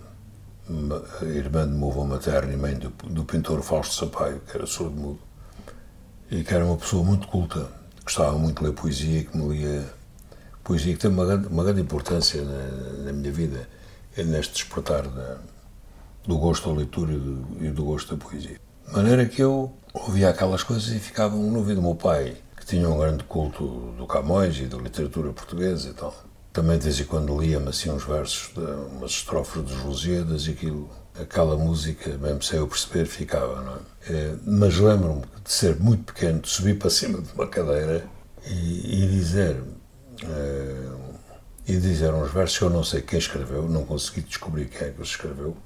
irmã 1.22 1.66
de 1.66 1.74
meu 1.74 1.90
avô 1.90 2.04
materno 2.04 2.52
e 2.52 2.56
mãe 2.56 2.74
do, 2.76 2.90
do 2.90 3.24
pintor 3.24 3.60
Fausto 3.62 3.96
Sampaio, 3.96 4.40
que 4.48 4.56
era 4.56 4.66
surdo-mudo. 4.66 5.18
E 6.30 6.44
que 6.44 6.54
era 6.54 6.64
uma 6.64 6.76
pessoa 6.76 7.02
muito 7.02 7.26
culta. 7.26 7.66
Gostava 8.04 8.38
muito 8.38 8.60
de 8.60 8.68
ler 8.68 8.74
poesia 8.74 9.18
e 9.18 9.24
que 9.24 9.36
me 9.36 9.56
lia 9.56 9.95
poesia 10.66 10.94
que 10.94 10.98
tem 10.98 11.10
uma 11.10 11.24
grande, 11.24 11.46
uma 11.46 11.62
grande 11.62 11.80
importância 11.80 12.42
na, 12.42 13.04
na, 13.04 13.12
minha 13.12 13.30
vida, 13.30 13.68
é 14.16 14.24
neste 14.24 14.54
despertar 14.54 15.06
da, 15.06 15.38
do 16.26 16.36
gosto 16.36 16.68
da 16.68 16.74
leitura 16.74 17.12
e 17.12 17.18
do, 17.18 17.46
e 17.60 17.70
do, 17.70 17.84
gosto 17.84 18.16
da 18.16 18.22
poesia. 18.22 18.58
De 18.84 18.92
maneira 18.92 19.26
que 19.26 19.40
eu 19.40 19.72
ouvia 19.94 20.28
aquelas 20.28 20.64
coisas 20.64 20.88
e 20.88 20.98
ficava 20.98 21.36
no 21.36 21.58
ouvido 21.58 21.76
do 21.76 21.82
meu 21.82 21.94
pai, 21.94 22.36
que 22.56 22.66
tinha 22.66 22.88
um 22.88 22.98
grande 22.98 23.22
culto 23.24 23.94
do 23.96 24.06
Camões 24.08 24.58
e 24.58 24.64
da 24.64 24.76
literatura 24.76 25.32
portuguesa 25.32 25.90
e 25.90 25.94
tal. 25.94 26.12
Também 26.52 26.78
de 26.78 26.84
vez 26.84 26.98
em 26.98 27.04
quando 27.04 27.38
lia-me 27.38 27.68
assim 27.68 27.90
uns 27.90 28.04
versos, 28.04 28.50
de, 28.52 28.60
umas 28.96 29.12
estrofes 29.12 29.62
dos 29.62 29.84
Lusíadas 29.84 30.48
e 30.48 30.50
aquilo, 30.50 30.90
aquela 31.20 31.56
música, 31.56 32.18
mesmo 32.18 32.42
sem 32.42 32.58
eu 32.58 32.66
perceber, 32.66 33.06
ficava, 33.06 33.62
não 33.62 33.74
é? 33.74 33.78
é 34.12 34.34
mas 34.44 34.76
lembro-me 34.78 35.22
de 35.44 35.52
ser 35.52 35.76
muito 35.76 36.12
pequeno, 36.12 36.40
de 36.40 36.48
subir 36.48 36.76
para 36.76 36.90
cima 36.90 37.20
de 37.20 37.32
uma 37.34 37.46
cadeira 37.46 38.04
e, 38.48 39.04
e 39.04 39.08
dizer 39.08 39.62
Uh, 40.22 41.16
e 41.68 41.76
dizer 41.76 42.14
uns 42.14 42.30
versos 42.30 42.58
que 42.58 42.64
eu 42.64 42.70
não 42.70 42.84
sei 42.84 43.02
quem 43.02 43.18
escreveu, 43.18 43.62
não 43.68 43.84
consegui 43.84 44.20
descobrir 44.20 44.66
quem 44.66 44.88
é 44.88 44.90
que 44.90 45.02
os 45.02 45.08
escreveu, 45.08 45.56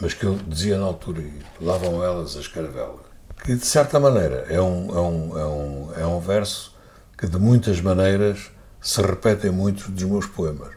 mas 0.00 0.12
que 0.12 0.26
ele 0.26 0.38
dizia 0.46 0.78
na 0.78 0.84
altura, 0.84 1.22
lá 1.60 1.78
vão 1.78 2.04
elas 2.04 2.36
as 2.36 2.46
caravelas. 2.46 3.00
Que 3.42 3.54
de 3.56 3.64
certa 3.64 3.98
maneira 3.98 4.46
é 4.50 4.60
um, 4.60 4.90
é 4.94 5.00
um, 5.00 5.38
é 5.38 5.46
um, 5.46 5.92
é 6.02 6.06
um 6.06 6.20
verso 6.20 6.74
que 7.16 7.26
de 7.26 7.38
muitas 7.38 7.80
maneiras 7.80 8.50
se 8.80 9.00
repete 9.00 9.46
em 9.46 9.50
muitos 9.50 9.88
dos 9.88 10.02
meus 10.02 10.26
poemas. 10.26 10.74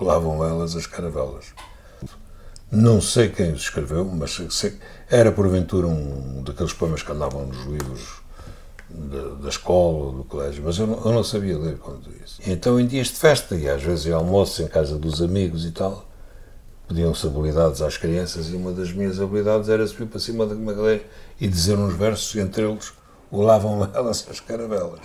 Lá 0.00 0.18
vão 0.18 0.44
elas 0.44 0.76
as 0.76 0.86
caravelas. 0.86 1.46
Não 2.70 3.00
sei 3.00 3.28
quem 3.28 3.52
os 3.52 3.62
escreveu, 3.62 4.04
mas 4.04 4.40
sei, 4.50 4.78
era 5.08 5.30
porventura 5.32 5.86
um 5.86 6.42
daqueles 6.42 6.72
poemas 6.72 7.02
que 7.02 7.10
andavam 7.10 7.46
nos 7.46 7.64
livros 7.66 8.23
da, 8.94 9.42
da 9.42 9.48
escola 9.48 10.06
ou 10.06 10.12
do 10.12 10.24
colégio, 10.24 10.62
mas 10.64 10.78
eu 10.78 10.86
não, 10.86 11.04
eu 11.04 11.12
não, 11.12 11.24
sabia 11.24 11.58
ler 11.58 11.78
quando 11.78 12.08
isso. 12.24 12.40
Então, 12.46 12.78
em 12.78 12.86
dias 12.86 13.08
de 13.08 13.14
festa, 13.14 13.56
e 13.56 13.68
às 13.68 13.82
vezes 13.82 14.06
em 14.06 14.12
almoço 14.12 14.62
em 14.62 14.68
casa 14.68 14.96
dos 14.96 15.20
amigos 15.20 15.66
e 15.66 15.72
tal, 15.72 16.04
pediam-se 16.86 17.26
habilidades 17.26 17.82
às 17.82 17.96
crianças 17.96 18.48
e 18.48 18.54
uma 18.54 18.72
das 18.72 18.92
minhas 18.92 19.20
habilidades 19.20 19.68
era 19.68 19.86
subir 19.86 20.06
para 20.06 20.20
cima 20.20 20.46
de 20.46 20.54
uma 20.54 20.74
cadeira 20.74 21.04
e 21.40 21.48
dizer 21.48 21.78
uns 21.78 21.94
versos, 21.94 22.34
entre 22.36 22.62
eles 22.62 22.92
o 23.30 23.42
Lavam 23.42 23.90
Elas 23.92 24.26
as 24.30 24.38
Caravelas, 24.38 25.00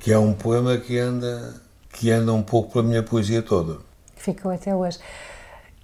que 0.00 0.12
é 0.12 0.18
um 0.18 0.32
poema 0.32 0.76
que 0.76 0.98
anda, 0.98 1.54
que 1.92 2.10
anda 2.10 2.32
um 2.32 2.42
pouco 2.42 2.72
pela 2.72 2.84
minha 2.84 3.02
poesia 3.02 3.40
toda. 3.42 3.78
Ficou 4.16 4.50
até 4.50 4.74
hoje. 4.74 4.98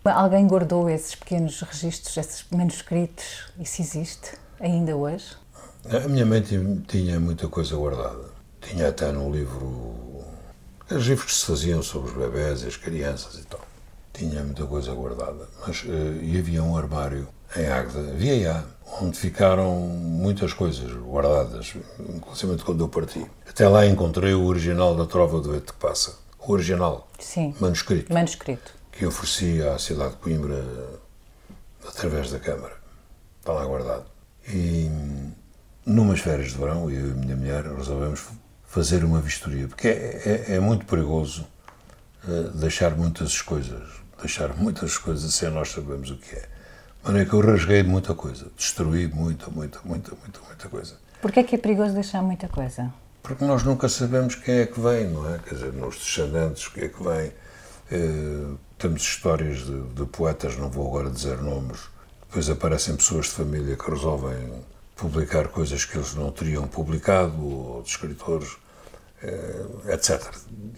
Alguém 0.05 0.49
guardou 0.49 0.91
esses 0.91 1.14
pequenos 1.14 1.61
registros, 1.61 2.17
esses 2.17 2.45
manuscritos? 2.50 3.52
Isso 3.61 3.81
existe 3.81 4.33
ainda 4.59 4.97
hoje? 4.97 5.42
A 5.91 6.09
minha 6.09 6.25
mãe 6.25 6.43
tinha 6.87 7.19
muita 7.19 7.49
coisa 7.49 7.75
guardada. 7.77 8.31
Tinha 8.61 8.89
até 8.89 9.11
no 9.11 9.31
livro. 9.31 10.25
Os 10.91 11.07
livros 11.07 11.33
que 11.33 11.39
se 11.39 11.47
faziam 11.47 11.83
sobre 11.83 12.11
os 12.11 12.17
bebés 12.17 12.62
e 12.62 12.69
as 12.69 12.77
crianças 12.77 13.35
e 13.41 13.45
tal. 13.45 13.61
tinha 14.12 14.45
muita 14.45 14.65
coisa 14.67 14.93
guardada. 14.93 15.49
Mas, 15.67 15.83
uh, 15.83 16.23
e 16.23 16.39
havia 16.39 16.62
um 16.62 16.77
armário 16.77 17.27
em 17.57 17.67
Águeda, 17.67 18.11
havia 18.12 18.65
onde 19.01 19.19
ficaram 19.19 19.75
muitas 19.75 20.53
coisas 20.53 20.93
guardadas, 20.93 21.75
inclusive 21.99 22.59
quando 22.62 22.85
eu 22.85 22.89
parti. 22.89 23.27
Até 23.49 23.69
lá 23.69 23.87
encontrei 23.87 24.35
o 24.35 24.45
original 24.45 24.95
da 24.95 25.07
Trova 25.07 25.41
do 25.41 25.53
Vento 25.53 25.73
que 25.73 25.79
Passa. 25.79 26.19
O 26.39 26.53
original. 26.53 27.09
Sim. 27.19 27.55
Manuscrito. 27.61 28.12
Manuscrito. 28.12 28.73
Que 28.91 29.07
ofereci 29.07 29.62
à 29.62 29.79
cidade 29.79 30.12
de 30.12 30.17
Coimbra 30.17 30.65
através 31.87 32.31
da 32.31 32.39
Câmara. 32.39 32.75
Está 33.41 33.53
lá 33.53 33.65
guardado. 33.65 34.05
E 34.49 34.89
numas 35.85 36.21
férias 36.21 36.53
de 36.53 36.59
verão, 36.59 36.91
eu 36.91 37.09
e 37.09 37.11
a 37.11 37.15
minha 37.15 37.37
mulher 37.37 37.65
resolvemos 37.65 38.25
fazer 38.65 39.05
uma 39.05 39.21
vistoria, 39.21 39.69
porque 39.69 39.89
é, 39.89 40.45
é, 40.49 40.55
é 40.55 40.61
muito 40.61 40.87
perigoso 40.87 41.47
uh, 42.27 42.49
deixar 42.57 42.97
muitas 42.97 43.43
coisas, 43.43 43.89
deixar 44.19 44.57
muitas 44.57 44.97
coisas 44.97 45.35
sem 45.35 45.51
nós 45.51 45.71
sabemos 45.71 46.11
o 46.11 46.17
que 46.17 46.35
é. 46.35 46.41
De 46.41 47.09
maneira 47.09 47.29
que 47.29 47.35
eu 47.35 47.41
rasguei 47.41 47.83
muita 47.83 48.15
coisa, 48.15 48.47
destruí 48.57 49.09
muita, 49.09 49.51
muita, 49.51 49.81
muita, 49.85 50.15
muita, 50.15 50.41
muita 50.47 50.69
coisa. 50.69 50.95
Porquê 51.21 51.41
é 51.41 51.43
que 51.43 51.55
é 51.57 51.59
perigoso 51.59 51.95
deixar 51.95 52.23
muita 52.23 52.49
coisa? 52.49 52.93
Porque 53.23 53.45
nós 53.45 53.62
nunca 53.62 53.89
sabemos 53.89 54.35
quem 54.37 54.61
é 54.61 54.67
que 54.67 54.81
vem, 54.81 55.09
não 55.09 55.33
é? 55.33 55.39
Quer 55.39 55.55
dizer, 55.55 55.73
nos 55.73 55.97
descendentes, 55.97 56.69
quem 56.69 56.85
é 56.85 56.89
que 56.89 57.03
vem. 57.03 57.33
Uh, 57.93 58.59
temos 58.79 59.03
histórias 59.03 59.59
de, 59.59 59.81
de 59.81 60.07
poetas, 60.07 60.57
não 60.57 60.69
vou 60.69 60.89
agora 60.89 61.11
dizer 61.11 61.37
nomes, 61.39 61.79
depois 62.27 62.49
aparecem 62.49 62.97
pessoas 62.97 63.27
de 63.27 63.33
família 63.33 63.77
que 63.77 63.91
resolvem 63.91 64.65
publicar 65.03 65.49
coisas 65.49 65.85
que 65.85 65.99
eles 65.99 66.15
não 66.15 66.31
teriam 66.31 66.69
publicado, 66.69 67.45
ou 67.45 67.83
de 67.83 67.89
escritores, 67.89 68.57
eh, 69.21 69.65
etc. 69.89 70.23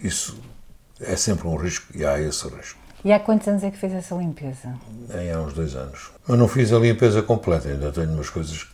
Isso 0.03 0.41
é 0.99 1.15
sempre 1.15 1.47
um 1.47 1.57
risco 1.57 1.87
e 1.95 2.07
há 2.07 2.19
esse 2.19 2.49
risco. 2.49 2.79
E 3.05 3.13
há 3.13 3.21
quantos 3.21 3.47
anos 3.47 3.63
é 3.63 3.71
que 3.71 3.77
fez 3.77 3.93
essa 3.93 4.15
limpeza? 4.15 4.75
Em 5.15 5.31
há 5.31 5.39
uns 5.39 5.53
dois 5.53 5.75
anos. 5.75 6.11
Mas 6.27 6.39
não 6.39 6.49
fiz 6.49 6.73
a 6.73 6.79
limpeza 6.79 7.23
completa, 7.23 7.69
ainda 7.69 7.93
tenho 7.93 8.13
umas 8.13 8.31
coisas 8.31 8.67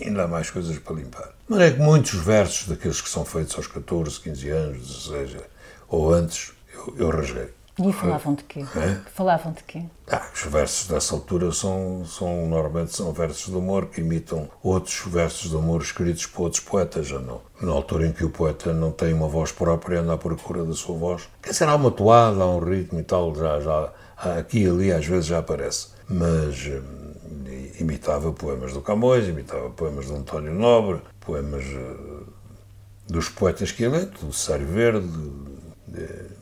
ainda 0.00 0.24
há 0.24 0.28
mais 0.28 0.50
coisas 0.50 0.78
para 0.78 0.94
limpar. 0.94 1.34
Mas 1.46 1.60
é 1.60 1.70
que 1.72 1.80
muitos 1.80 2.14
versos 2.14 2.68
daqueles 2.68 3.00
que 3.00 3.08
são 3.10 3.24
feitos 3.24 3.56
aos 3.56 3.66
14, 3.66 4.20
15 4.20 4.48
anos, 4.50 5.06
seja, 5.06 5.42
ou 5.88 6.14
antes, 6.14 6.52
eu, 6.72 6.94
eu 6.96 7.10
rasguei. 7.10 7.50
E 7.80 7.92
falavam 7.92 8.34
de 8.34 8.42
quê? 8.44 8.60
É? 8.76 9.10
Falavam 9.14 9.52
de 9.52 9.62
quê? 9.62 9.82
Ah, 10.10 10.28
os 10.34 10.42
versos 10.42 10.88
dessa 10.88 11.14
altura 11.14 11.52
são, 11.52 12.04
são, 12.04 12.46
normalmente 12.46 12.96
são 12.96 13.12
versos 13.12 13.52
de 13.52 13.56
amor 13.56 13.86
que 13.86 14.00
imitam 14.00 14.48
outros 14.62 15.00
versos 15.06 15.50
de 15.50 15.56
amor 15.56 15.80
escritos 15.80 16.26
por 16.26 16.44
outros 16.44 16.60
poetas, 16.60 17.06
já 17.06 17.20
não. 17.20 17.40
Na 17.60 17.72
altura 17.72 18.08
em 18.08 18.12
que 18.12 18.24
o 18.24 18.30
poeta 18.30 18.72
não 18.72 18.90
tem 18.90 19.12
uma 19.12 19.28
voz 19.28 19.52
própria, 19.52 20.00
anda 20.00 20.14
à 20.14 20.18
procura 20.18 20.64
da 20.64 20.72
sua 20.72 20.96
voz. 20.96 21.28
Quer 21.40 21.50
dizer, 21.50 21.68
há 21.68 21.76
uma 21.76 21.90
toada, 21.90 22.42
há 22.42 22.46
um 22.46 22.58
ritmo 22.58 22.98
e 22.98 23.04
tal, 23.04 23.34
já, 23.34 23.60
já 23.60 23.92
aqui 24.16 24.64
e 24.64 24.68
ali 24.68 24.92
às 24.92 25.06
vezes 25.06 25.26
já 25.26 25.38
aparece. 25.38 25.88
Mas 26.08 26.66
hum, 26.66 27.14
imitava 27.78 28.32
poemas 28.32 28.72
do 28.72 28.80
Camões, 28.80 29.28
imitava 29.28 29.70
poemas 29.70 30.06
de 30.06 30.14
António 30.14 30.52
Nobre, 30.52 31.00
poemas 31.20 31.64
uh, 31.64 32.26
dos 33.06 33.28
poetas 33.28 33.70
que 33.70 33.84
ele 33.84 34.06
do 34.06 34.32
Sário 34.32 34.66
Verde, 34.66 35.06
de, 35.86 36.37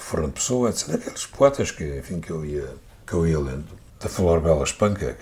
de, 0.00 0.04
de 0.04 0.04
Fernando 0.04 0.32
Pessoa, 0.32 0.70
etc. 0.70 0.94
Aqueles 0.94 1.26
poetas 1.26 1.70
que, 1.70 1.98
enfim, 1.98 2.20
que 2.20 2.30
eu 2.30 2.44
ia, 2.44 2.68
que 3.06 3.12
eu 3.12 3.26
ia 3.26 3.38
lendo. 3.38 3.80
Da 4.00 4.08
Flor 4.08 4.40
Bela 4.40 4.64
Espanca, 4.64 5.16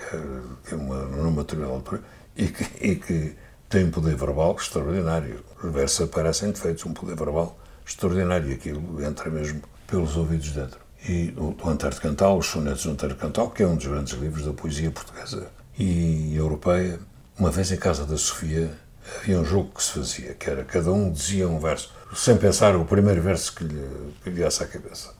que 0.65 0.73
é 0.73 0.77
uma, 0.77 1.03
numa 1.05 1.43
determinada 1.43 1.75
altura, 1.75 2.01
e 2.35 2.47
que, 2.47 2.63
e 2.79 2.95
que 2.95 3.35
tem 3.67 3.85
um 3.85 3.91
poder 3.91 4.15
verbal 4.15 4.55
extraordinário. 4.57 5.43
Os 5.61 5.71
versos 5.71 6.07
aparecem 6.07 6.51
defeitos, 6.51 6.85
um 6.85 6.93
poder 6.93 7.15
verbal 7.15 7.59
extraordinário, 7.85 8.53
aquilo 8.53 9.03
entra 9.03 9.29
mesmo 9.29 9.61
pelos 9.85 10.15
ouvidos 10.15 10.51
dentro. 10.51 10.79
E 11.07 11.33
o, 11.37 11.55
o 11.61 11.69
Antero 11.69 11.95
Cantal, 11.97 12.37
os 12.37 12.47
sonetos 12.47 12.83
do 12.83 12.91
Antero 12.91 13.15
Cantal, 13.15 13.49
que 13.51 13.63
é 13.63 13.67
um 13.67 13.75
dos 13.75 13.85
grandes 13.85 14.13
livros 14.13 14.45
da 14.45 14.53
poesia 14.53 14.91
portuguesa 14.91 15.49
e 15.77 16.35
europeia. 16.35 16.99
Uma 17.37 17.51
vez 17.51 17.71
em 17.71 17.77
casa 17.77 18.05
da 18.05 18.17
Sofia 18.17 18.71
havia 19.17 19.39
um 19.39 19.45
jogo 19.45 19.71
que 19.75 19.83
se 19.83 19.91
fazia, 19.91 20.33
que 20.33 20.49
era 20.49 20.63
cada 20.63 20.91
um 20.91 21.11
dizia 21.11 21.47
um 21.47 21.59
verso 21.59 21.93
sem 22.15 22.37
pensar 22.37 22.75
o 22.75 22.85
primeiro 22.85 23.21
verso 23.21 23.53
que 23.53 23.63
lhe, 23.63 23.87
viesse 24.25 24.63
à 24.63 24.67
cabeça. 24.67 25.13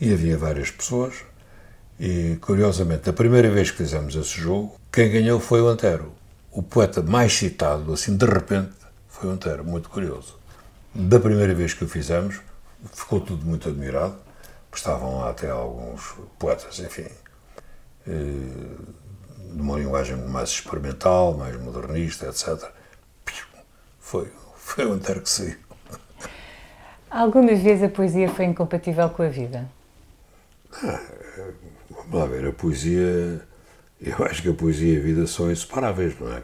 E 0.00 0.12
havia 0.12 0.36
várias 0.36 0.70
pessoas, 0.70 1.14
e 1.98 2.38
curiosamente, 2.40 3.10
a 3.10 3.12
primeira 3.12 3.50
vez 3.50 3.70
que 3.70 3.76
fizemos 3.76 4.14
esse 4.14 4.40
jogo, 4.40 4.74
quem 4.90 5.10
ganhou 5.10 5.38
foi 5.38 5.60
o 5.60 5.68
Antero. 5.68 6.14
O 6.50 6.62
poeta 6.62 7.02
mais 7.02 7.34
citado, 7.34 7.92
assim, 7.92 8.16
de 8.16 8.24
repente, 8.24 8.72
foi 9.08 9.28
o 9.28 9.32
Antero, 9.32 9.64
muito 9.64 9.90
curioso. 9.90 10.38
Da 10.94 11.20
primeira 11.20 11.54
vez 11.54 11.74
que 11.74 11.84
o 11.84 11.88
fizemos, 11.88 12.40
ficou 12.92 13.20
tudo 13.20 13.44
muito 13.44 13.68
admirado, 13.68 14.16
estavam 14.74 15.18
lá 15.18 15.30
até 15.30 15.50
alguns 15.50 16.14
poetas, 16.38 16.78
enfim, 16.78 17.06
eh, 18.06 18.12
de 19.52 19.60
uma 19.60 19.78
linguagem 19.78 20.16
mais 20.16 20.48
experimental, 20.48 21.36
mais 21.36 21.54
modernista, 21.60 22.26
etc. 22.26 22.70
Foi, 23.98 24.32
foi 24.56 24.86
o 24.86 24.92
Antero 24.92 25.20
que 25.20 25.28
saiu. 25.28 25.69
Alguma 27.10 27.54
vez 27.56 27.82
a 27.82 27.88
poesia 27.88 28.28
foi 28.28 28.44
incompatível 28.44 29.10
com 29.10 29.24
a 29.24 29.28
vida? 29.28 29.68
Ah, 30.72 31.00
vamos 31.90 32.14
lá 32.14 32.26
ver, 32.26 32.46
a 32.46 32.52
poesia. 32.52 33.40
Eu 34.00 34.24
acho 34.24 34.42
que 34.42 34.48
a 34.48 34.54
poesia 34.54 34.94
e 34.94 34.96
a 34.96 35.02
vida 35.02 35.26
são 35.26 35.50
inseparáveis, 35.50 36.14
não 36.20 36.32
é? 36.32 36.42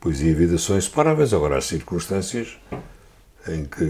Poesia 0.00 0.32
e 0.32 0.34
vida 0.34 0.58
são 0.58 0.76
inseparáveis. 0.76 1.32
Agora, 1.32 1.56
há 1.56 1.60
circunstâncias 1.60 2.58
em 3.48 3.64
que. 3.64 3.84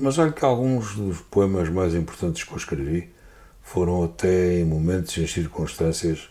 Mas 0.00 0.18
olha 0.18 0.32
que 0.32 0.44
alguns 0.44 0.96
dos 0.96 1.20
poemas 1.20 1.68
mais 1.68 1.94
importantes 1.94 2.42
que 2.42 2.52
eu 2.52 2.56
escrevi 2.56 3.10
foram 3.62 4.02
até 4.02 4.58
em 4.58 4.64
momentos 4.64 5.16
e 5.16 5.28
circunstâncias 5.28 6.28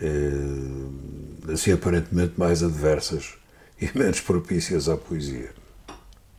eh, 0.00 1.52
assim 1.52 1.72
aparentemente 1.72 2.34
mais 2.36 2.62
adversas 2.62 3.34
e 3.80 3.90
menos 3.96 4.20
propícias 4.20 4.88
à 4.88 4.96
poesia. 4.96 5.50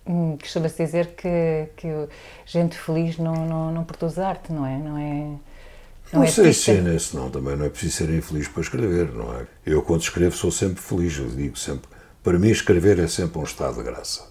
Hum, 0.05 0.37
Costuma-se 0.37 0.83
dizer 0.83 1.07
que, 1.15 1.69
que 1.77 1.87
gente 2.45 2.77
feliz 2.77 3.17
não, 3.17 3.45
não, 3.45 3.71
não 3.71 3.83
produz 3.83 4.17
arte, 4.17 4.51
não 4.51 4.65
é? 4.65 4.77
Não, 4.77 4.97
é, 4.97 5.13
não, 6.11 6.19
não 6.19 6.23
é 6.23 6.27
sei 6.27 6.53
se 6.53 6.71
é 6.71 6.81
nesse, 6.81 7.15
não. 7.15 7.29
Também 7.29 7.55
não 7.55 7.65
é 7.65 7.69
preciso 7.69 7.97
ser 7.97 8.09
infeliz 8.09 8.47
para 8.47 8.61
escrever, 8.61 9.11
não 9.13 9.33
é? 9.33 9.45
Eu, 9.65 9.81
quando 9.81 10.01
escrevo, 10.01 10.35
sou 10.35 10.51
sempre 10.51 10.81
feliz. 10.81 11.17
Eu 11.17 11.29
digo 11.29 11.57
sempre. 11.57 11.89
Para 12.23 12.37
mim, 12.37 12.49
escrever 12.49 12.99
é 12.99 13.07
sempre 13.07 13.39
um 13.39 13.43
estado 13.43 13.77
de 13.77 13.83
graça. 13.83 14.27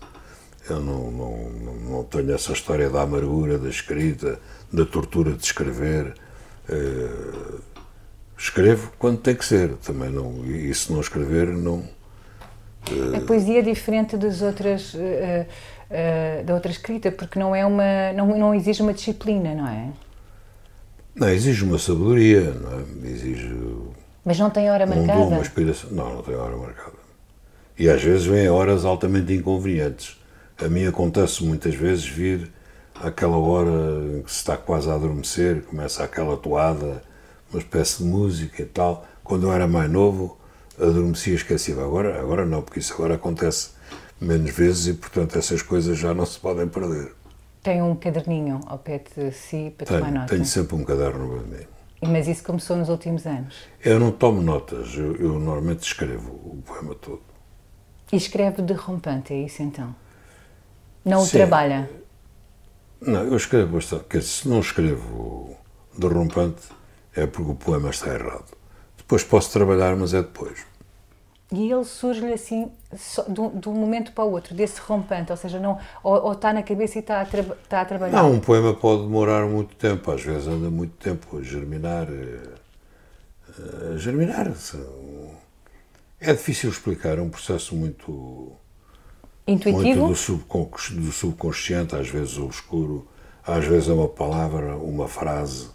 Eu 0.68 0.80
não, 0.80 1.10
não, 1.10 1.50
não 1.88 2.04
tenho 2.04 2.32
essa 2.32 2.52
história 2.52 2.88
da 2.90 3.02
amargura, 3.02 3.58
da 3.58 3.68
escrita, 3.68 4.40
da 4.72 4.84
tortura 4.84 5.32
de 5.32 5.44
escrever. 5.44 6.14
Uh, 6.68 7.60
escrevo 8.36 8.92
quando 8.98 9.18
tem 9.18 9.34
que 9.34 9.44
ser. 9.44 9.74
Também 9.76 10.10
não. 10.10 10.44
E 10.44 10.72
se 10.74 10.92
não 10.92 11.00
escrever, 11.00 11.48
não 11.48 11.88
a 13.16 13.20
poesia 13.20 13.60
é 13.60 13.62
diferente 13.62 14.16
das 14.16 14.42
outras, 14.42 14.94
uh, 14.94 14.99
uh, 14.99 16.44
da 16.44 16.54
outra 16.54 16.70
escrita, 16.70 17.12
porque 17.12 17.38
não 17.38 17.54
é 17.54 17.64
uma, 17.64 18.12
não, 18.14 18.26
não 18.38 18.54
exige 18.54 18.82
uma 18.82 18.92
disciplina, 18.92 19.54
não 19.54 19.68
é? 19.68 19.88
Não, 21.14 21.28
exige 21.28 21.64
uma 21.64 21.78
sabedoria, 21.78 22.52
não 22.52 22.80
é? 22.80 23.08
Exige. 23.10 23.54
Mas 24.25 24.38
não 24.38 24.50
tem 24.50 24.70
hora 24.70 24.87
marcada? 24.87 25.18
Um 25.18 25.28
uma 25.28 25.40
inspiração. 25.40 25.90
Não, 25.90 26.14
não 26.14 26.22
tem 26.22 26.34
hora 26.34 26.56
marcada. 26.56 26.96
E 27.78 27.88
às 27.88 28.02
vezes 28.02 28.26
vêm 28.26 28.49
horas 28.49 28.84
altamente 28.84 29.32
inconvenientes. 29.32 30.18
A 30.62 30.68
mim 30.68 30.87
acontece 30.87 31.42
muitas 31.44 31.75
vezes 31.75 32.06
vir 32.06 32.50
àquela 32.94 33.37
hora 33.38 33.70
em 34.16 34.22
que 34.22 34.30
se 34.30 34.38
está 34.38 34.56
quase 34.56 34.90
a 34.90 34.94
adormecer, 34.94 35.62
começa 35.62 36.04
aquela 36.04 36.37
toada, 36.37 37.02
uma 37.50 37.58
espécie 37.58 38.02
de 38.02 38.04
música 38.04 38.62
e 38.62 38.66
tal. 38.66 39.06
Quando 39.25 39.46
eu 39.46 39.52
era 39.52 39.66
mais 39.66 39.90
novo, 39.90 40.38
adormecia 40.80 41.34
esquecida. 41.34 41.82
Agora, 41.82 42.20
agora 42.20 42.44
não, 42.46 42.62
porque 42.62 42.80
isso 42.80 42.94
agora 42.94 43.14
acontece 43.14 43.70
menos 44.20 44.50
vezes 44.50 44.87
e, 44.88 44.94
portanto, 44.94 45.38
essas 45.38 45.62
coisas 45.62 45.99
já 45.99 46.12
não 46.12 46.26
se 46.26 46.38
podem 46.38 46.68
perder. 46.68 47.12
Tem 47.62 47.82
um 47.82 47.94
caderninho 47.94 48.60
ao 48.66 48.78
pé 48.78 49.02
de 49.14 49.32
si 49.32 49.72
para 49.76 49.87
tenho, 49.87 50.00
tomar 50.00 50.12
nota? 50.12 50.34
Tenho 50.34 50.44
sempre 50.44 50.76
um 50.76 50.84
caderno 50.84 51.28
para 51.28 51.58
mim. 51.58 51.64
Mas 52.02 52.26
isso 52.26 52.42
começou 52.42 52.76
nos 52.76 52.88
últimos 52.88 53.26
anos? 53.26 53.54
Eu 53.84 54.00
não 54.00 54.10
tomo 54.10 54.40
notas, 54.40 54.94
eu, 54.94 55.14
eu 55.16 55.38
normalmente 55.38 55.82
escrevo 55.82 56.30
o 56.30 56.62
poema 56.64 56.94
todo. 56.94 57.22
E 58.10 58.16
escreve 58.16 58.62
derrompante, 58.62 59.34
é 59.34 59.42
isso 59.42 59.62
então? 59.62 59.94
Não 61.04 61.20
Sim. 61.20 61.28
o 61.28 61.30
trabalha? 61.30 61.90
Não, 63.00 63.25
eu 63.25 63.37
escrevo 63.37 63.75
bastante. 63.75 64.04
Dizer, 64.10 64.22
se 64.22 64.49
não 64.49 64.60
escrevo 64.60 65.56
derrompante, 65.96 66.62
é 67.14 67.26
porque 67.26 67.50
o 67.50 67.54
poema 67.54 67.90
está 67.90 68.14
errado. 68.14 68.59
Depois 69.10 69.24
posso 69.24 69.50
trabalhar, 69.50 69.96
mas 69.96 70.14
é 70.14 70.22
depois. 70.22 70.64
E 71.50 71.72
ele 71.72 71.82
surge-lhe 71.82 72.32
assim, 72.32 72.70
de 73.28 73.68
um 73.68 73.74
momento 73.74 74.12
para 74.12 74.22
o 74.22 74.30
outro, 74.30 74.54
desse 74.54 74.80
rompante, 74.80 75.32
ou 75.32 75.36
seja, 75.36 75.58
não, 75.58 75.80
ou, 76.00 76.26
ou 76.26 76.32
está 76.32 76.52
na 76.52 76.62
cabeça 76.62 76.98
e 76.98 77.00
está 77.00 77.20
a, 77.20 77.24
tra 77.24 77.40
está 77.40 77.80
a, 77.80 77.84
trabalhar? 77.84 78.22
Não, 78.22 78.30
um 78.30 78.38
poema 78.38 78.72
pode 78.72 79.02
demorar 79.02 79.46
muito 79.46 79.74
tempo, 79.74 80.12
às 80.12 80.22
vezes 80.22 80.46
anda 80.46 80.70
muito 80.70 80.92
tempo 80.92 81.38
a 81.38 81.42
germinar. 81.42 82.06
A 83.92 83.96
germinar. 83.96 84.54
É 86.20 86.32
difícil 86.32 86.70
explicar, 86.70 87.18
é 87.18 87.20
um 87.20 87.30
processo 87.30 87.74
muito. 87.74 88.52
Intuitivo? 89.44 89.82
Muito 89.82 90.06
do, 90.06 90.14
subconsciente, 90.14 91.02
do 91.02 91.10
subconsciente, 91.10 91.96
às 91.96 92.08
vezes 92.08 92.38
obscuro, 92.38 93.08
às 93.44 93.64
vezes 93.64 93.88
é 93.88 93.92
uma 93.92 94.08
palavra, 94.08 94.76
uma 94.76 95.08
frase, 95.08 95.68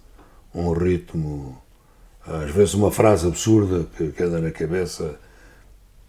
um 0.53 0.71
ritmo, 0.71 1.61
às 2.27 2.51
vezes 2.51 2.73
uma 2.73 2.91
frase 2.91 3.27
absurda 3.27 3.85
que, 3.95 4.11
que 4.11 4.23
anda 4.23 4.39
na 4.39 4.51
cabeça, 4.51 5.19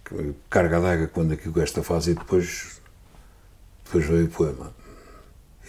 que 0.05 0.35
carga 0.49 0.81
d'água 0.81 1.07
quando 1.09 1.33
aquilo 1.33 1.61
esta 1.61 1.83
fase 1.83 2.13
e 2.13 2.15
depois, 2.15 2.81
depois 3.85 4.07
veio 4.07 4.25
o 4.27 4.29
poema. 4.29 4.73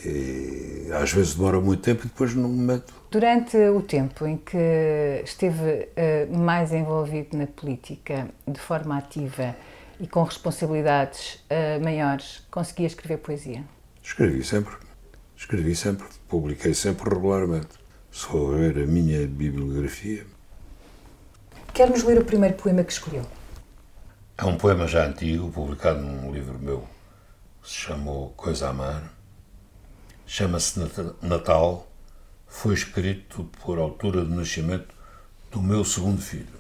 E 0.05 0.89
às 0.93 1.11
vezes 1.11 1.35
demora 1.35 1.59
muito 1.59 1.81
tempo 1.81 2.05
e 2.05 2.07
depois 2.07 2.33
não 2.33 2.47
me 2.47 2.61
meto. 2.61 2.93
Durante 3.09 3.57
o 3.57 3.81
tempo 3.81 4.25
em 4.25 4.37
que 4.37 5.21
esteve 5.23 5.89
uh, 6.31 6.37
mais 6.37 6.71
envolvido 6.71 7.35
na 7.35 7.47
política 7.47 8.29
de 8.47 8.59
forma 8.59 8.97
ativa 8.97 9.55
e 9.99 10.07
com 10.07 10.23
responsabilidades 10.23 11.43
uh, 11.49 11.83
maiores, 11.83 12.45
conseguia 12.51 12.87
escrever 12.87 13.17
poesia? 13.17 13.63
Escrevi 14.03 14.43
sempre. 14.43 14.75
Escrevi 15.35 15.75
sempre. 15.75 16.05
Publiquei 16.29 16.73
sempre 16.73 17.09
regularmente. 17.09 17.69
Se 18.11 18.25
for 18.25 18.55
ver 18.55 18.83
a 18.83 18.85
minha 18.85 19.27
bibliografia. 19.27 20.25
Quer-nos 21.77 22.01
ler 22.01 22.17
o 22.17 22.25
primeiro 22.25 22.55
poema 22.55 22.83
que 22.83 22.91
escolheu? 22.91 23.23
É 24.35 24.43
um 24.43 24.57
poema 24.57 24.87
já 24.87 25.05
antigo, 25.05 25.51
publicado 25.51 26.01
num 26.01 26.33
livro 26.33 26.57
meu, 26.57 26.87
que 27.61 27.69
se 27.69 27.75
chamou 27.75 28.29
Coisa 28.31 28.65
a 28.65 28.69
Amar. 28.71 29.13
Chama-se 30.25 30.79
Natal. 31.21 31.87
Foi 32.47 32.73
escrito 32.73 33.43
por 33.61 33.77
altura 33.77 34.25
de 34.25 34.33
nascimento 34.33 34.95
do 35.51 35.61
meu 35.61 35.85
segundo 35.85 36.19
filho. 36.19 36.59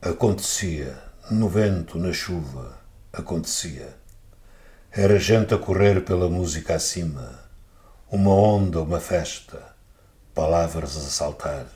Acontecia, 0.00 0.98
no 1.30 1.46
vento, 1.46 1.98
na 1.98 2.10
chuva, 2.10 2.78
acontecia. 3.12 3.94
Era 4.90 5.18
gente 5.18 5.52
a 5.52 5.58
correr 5.58 6.02
pela 6.02 6.30
música 6.30 6.76
acima, 6.76 7.40
uma 8.10 8.32
onda, 8.32 8.80
uma 8.80 9.00
festa, 9.00 9.76
palavras 10.32 10.96
a 10.96 11.10
saltar. 11.10 11.66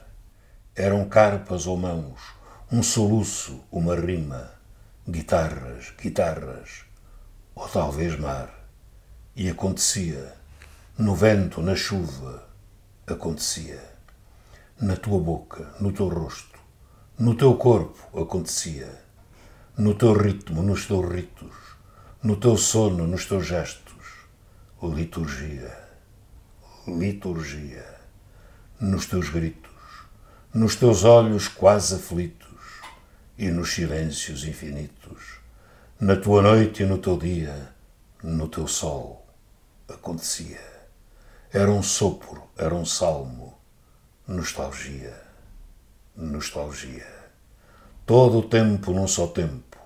Eram 0.74 1.04
carpas 1.04 1.66
ou 1.66 1.76
mãos, 1.76 2.33
um 2.74 2.82
soluço, 2.82 3.60
uma 3.70 3.94
rima, 3.94 4.50
guitarras, 5.08 5.92
guitarras, 5.96 6.84
ou 7.54 7.68
talvez 7.68 8.18
mar. 8.18 8.52
E 9.36 9.48
acontecia, 9.48 10.34
no 10.98 11.14
vento, 11.14 11.62
na 11.62 11.76
chuva, 11.76 12.48
acontecia. 13.06 13.80
Na 14.80 14.96
tua 14.96 15.20
boca, 15.20 15.72
no 15.78 15.92
teu 15.92 16.08
rosto, 16.08 16.58
no 17.16 17.36
teu 17.36 17.54
corpo, 17.54 18.20
acontecia. 18.20 18.90
No 19.78 19.94
teu 19.94 20.12
ritmo, 20.12 20.60
nos 20.60 20.84
teus 20.84 21.08
ritos, 21.08 21.54
no 22.24 22.34
teu 22.34 22.56
sono, 22.56 23.06
nos 23.06 23.24
teus 23.24 23.46
gestos. 23.46 23.94
Liturgia, 24.82 25.78
liturgia, 26.88 27.86
nos 28.80 29.06
teus 29.06 29.28
gritos, 29.28 29.70
nos 30.52 30.74
teus 30.74 31.04
olhos 31.04 31.46
quase 31.46 31.94
aflitos 31.94 32.53
e 33.36 33.50
nos 33.50 33.74
silêncios 33.74 34.44
infinitos, 34.44 35.40
na 35.98 36.14
tua 36.14 36.40
noite 36.40 36.84
e 36.84 36.86
no 36.86 36.98
teu 36.98 37.18
dia, 37.18 37.74
no 38.22 38.46
teu 38.48 38.68
sol, 38.68 39.26
acontecia. 39.88 40.60
Era 41.52 41.70
um 41.70 41.82
sopro, 41.82 42.44
era 42.56 42.74
um 42.74 42.84
salmo, 42.84 43.58
nostalgia, 44.26 45.20
nostalgia. 46.16 47.06
Todo 48.06 48.38
o 48.38 48.48
tempo 48.48 48.92
num 48.92 49.08
só 49.08 49.26
tempo, 49.26 49.78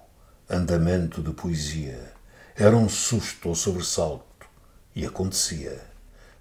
andamento 0.49 1.23
de 1.23 1.33
poesia. 1.33 2.12
Era 2.55 2.76
um 2.76 2.88
susto 2.88 3.49
ou 3.49 3.55
sobressalto, 3.55 4.47
e 4.95 5.07
acontecia. 5.07 5.81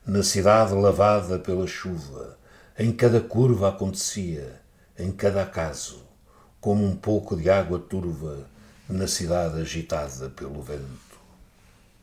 Na 0.06 0.24
cidade 0.24 0.74
lavada 0.74 1.40
pela 1.40 1.68
chuva, 1.68 2.38
em 2.78 2.92
cada 2.92 3.22
curva 3.22 3.70
acontecia, 3.70 4.62
em 4.98 5.12
cada 5.12 5.44
acaso, 5.44 6.07
como 6.68 6.84
um 6.84 6.98
pouco 6.98 7.38
de 7.38 7.50
água 7.50 7.80
turva 7.80 8.46
na 8.90 9.08
cidade 9.08 9.62
agitada 9.62 10.30
pelo 10.30 10.62
vento. 10.62 11.18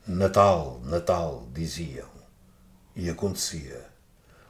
Natal, 0.07 0.81
Natal, 0.83 1.46
diziam, 1.53 2.09
e 2.96 3.11
acontecia, 3.11 3.85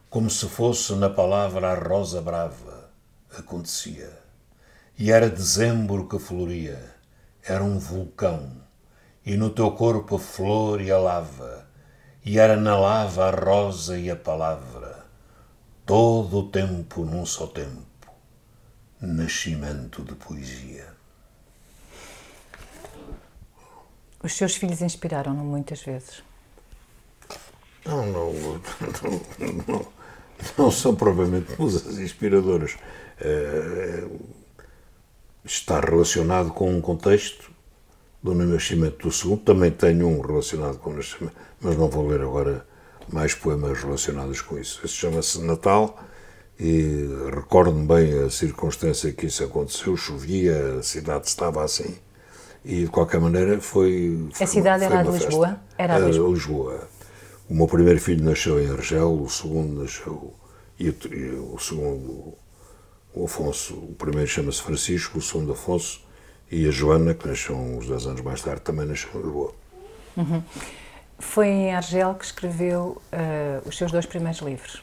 como 0.09 0.31
se 0.31 0.47
fosse 0.47 0.95
na 0.95 1.11
palavra 1.11 1.73
a 1.73 1.75
rosa 1.75 2.23
brava, 2.23 2.91
acontecia. 3.37 4.09
E 4.97 5.11
era 5.11 5.29
dezembro 5.29 6.09
que 6.09 6.21
floria, 6.21 6.95
era 7.43 7.65
um 7.65 7.81
vulcão, 7.81 8.53
e 9.27 9.37
no 9.37 9.51
teu 9.51 9.73
corpo 9.73 10.15
a 10.15 10.21
flor 10.21 10.81
e 10.81 10.93
a 10.93 10.97
lava, 10.97 11.67
e 12.25 12.39
era 12.39 12.57
na 12.57 12.79
lava 12.79 13.25
a 13.25 13.31
rosa 13.33 13.99
e 13.99 14.09
a 14.09 14.15
palavra, 14.15 15.07
todo 15.85 16.39
o 16.39 16.49
tempo 16.51 17.05
num 17.05 17.27
só 17.27 17.49
tempo, 17.49 17.94
nascimento 19.07 20.03
de 20.03 20.15
poesia. 20.15 20.95
Os 24.23 24.33
seus 24.35 24.57
filhos 24.57 24.81
inspiraram-no 24.81 25.45
muitas 25.45 25.83
vezes? 25.83 26.23
Não, 27.85 28.07
não, 28.07 28.33
não, 28.33 28.61
não, 29.69 29.87
não 30.57 30.71
são 30.71 30.95
provavelmente 30.95 31.59
musas 31.59 31.99
inspiradoras. 31.99 32.77
É, 33.21 34.05
está 35.45 35.79
relacionado 35.81 36.51
com 36.51 36.75
um 36.75 36.81
contexto 36.81 37.51
do 38.23 38.35
nascimento 38.35 39.07
do 39.07 39.13
segundo. 39.13 39.43
Também 39.43 39.71
tenho 39.71 40.09
um 40.09 40.21
relacionado 40.21 40.79
com 40.79 40.91
o 40.91 40.97
nascimento, 40.97 41.37
mas 41.61 41.77
não 41.77 41.91
vou 41.91 42.07
ler 42.09 42.23
agora 42.23 42.67
mais 43.13 43.35
poemas 43.35 43.79
relacionados 43.83 44.41
com 44.41 44.59
isso. 44.59 44.81
Esse 44.83 44.95
chama-se 44.95 45.39
Natal 45.43 46.03
e 46.59 47.09
recordo-me 47.35 47.87
bem 47.87 48.25
a 48.25 48.31
circunstância 48.31 49.13
que 49.13 49.27
isso 49.27 49.45
aconteceu. 49.45 49.97
Chovia, 49.97 50.79
a 50.79 50.83
cidade 50.83 51.27
estava 51.27 51.65
assim 51.65 51.97
e 52.65 52.85
de 52.85 52.87
qualquer 52.87 53.21
maneira 53.21 53.61
foi. 53.61 54.29
foi 54.33 54.45
a 54.45 54.47
cidade 54.49 54.85
uma, 54.85 54.95
era 54.95 55.03
de 55.05 55.19
Lisboa? 55.19 55.61
Era 55.77 56.01
de 56.01 56.07
Lisboa. 56.07 56.31
Lisboa. 56.31 56.89
O 57.49 57.55
meu 57.55 57.67
primeiro 57.67 58.01
filho 58.01 58.25
nasceu 58.25 58.59
em 58.59 58.71
Argel, 58.71 59.23
o 59.23 59.29
segundo 59.29 59.83
nasceu. 59.83 60.33
E 60.79 60.89
o, 60.89 60.97
e 61.13 61.31
o 61.53 61.59
segundo, 61.59 62.35
o 63.13 63.25
Afonso, 63.27 63.75
o 63.75 63.95
primeiro 63.95 64.27
chama-se 64.27 64.63
Francisco, 64.63 65.19
o 65.19 65.23
segundo 65.23 65.53
Afonso, 65.53 66.01
e 66.51 66.67
a 66.67 66.71
Joana, 66.71 67.15
que 67.15 67.29
nasceu 67.29 67.55
uns 67.55 67.87
10 67.87 68.07
anos 68.07 68.21
mais 68.23 68.41
tarde, 68.41 68.63
também 68.63 68.87
nasceu 68.87 69.11
em 69.15 69.23
Lisboa. 69.23 69.55
Uhum. 70.17 70.43
Foi 71.19 71.47
em 71.47 71.75
Argel 71.75 72.15
que 72.15 72.25
escreveu 72.25 73.01
uh, 73.13 73.69
os 73.69 73.77
seus 73.77 73.93
dois 73.93 74.07
primeiros 74.07 74.41
livros? 74.41 74.83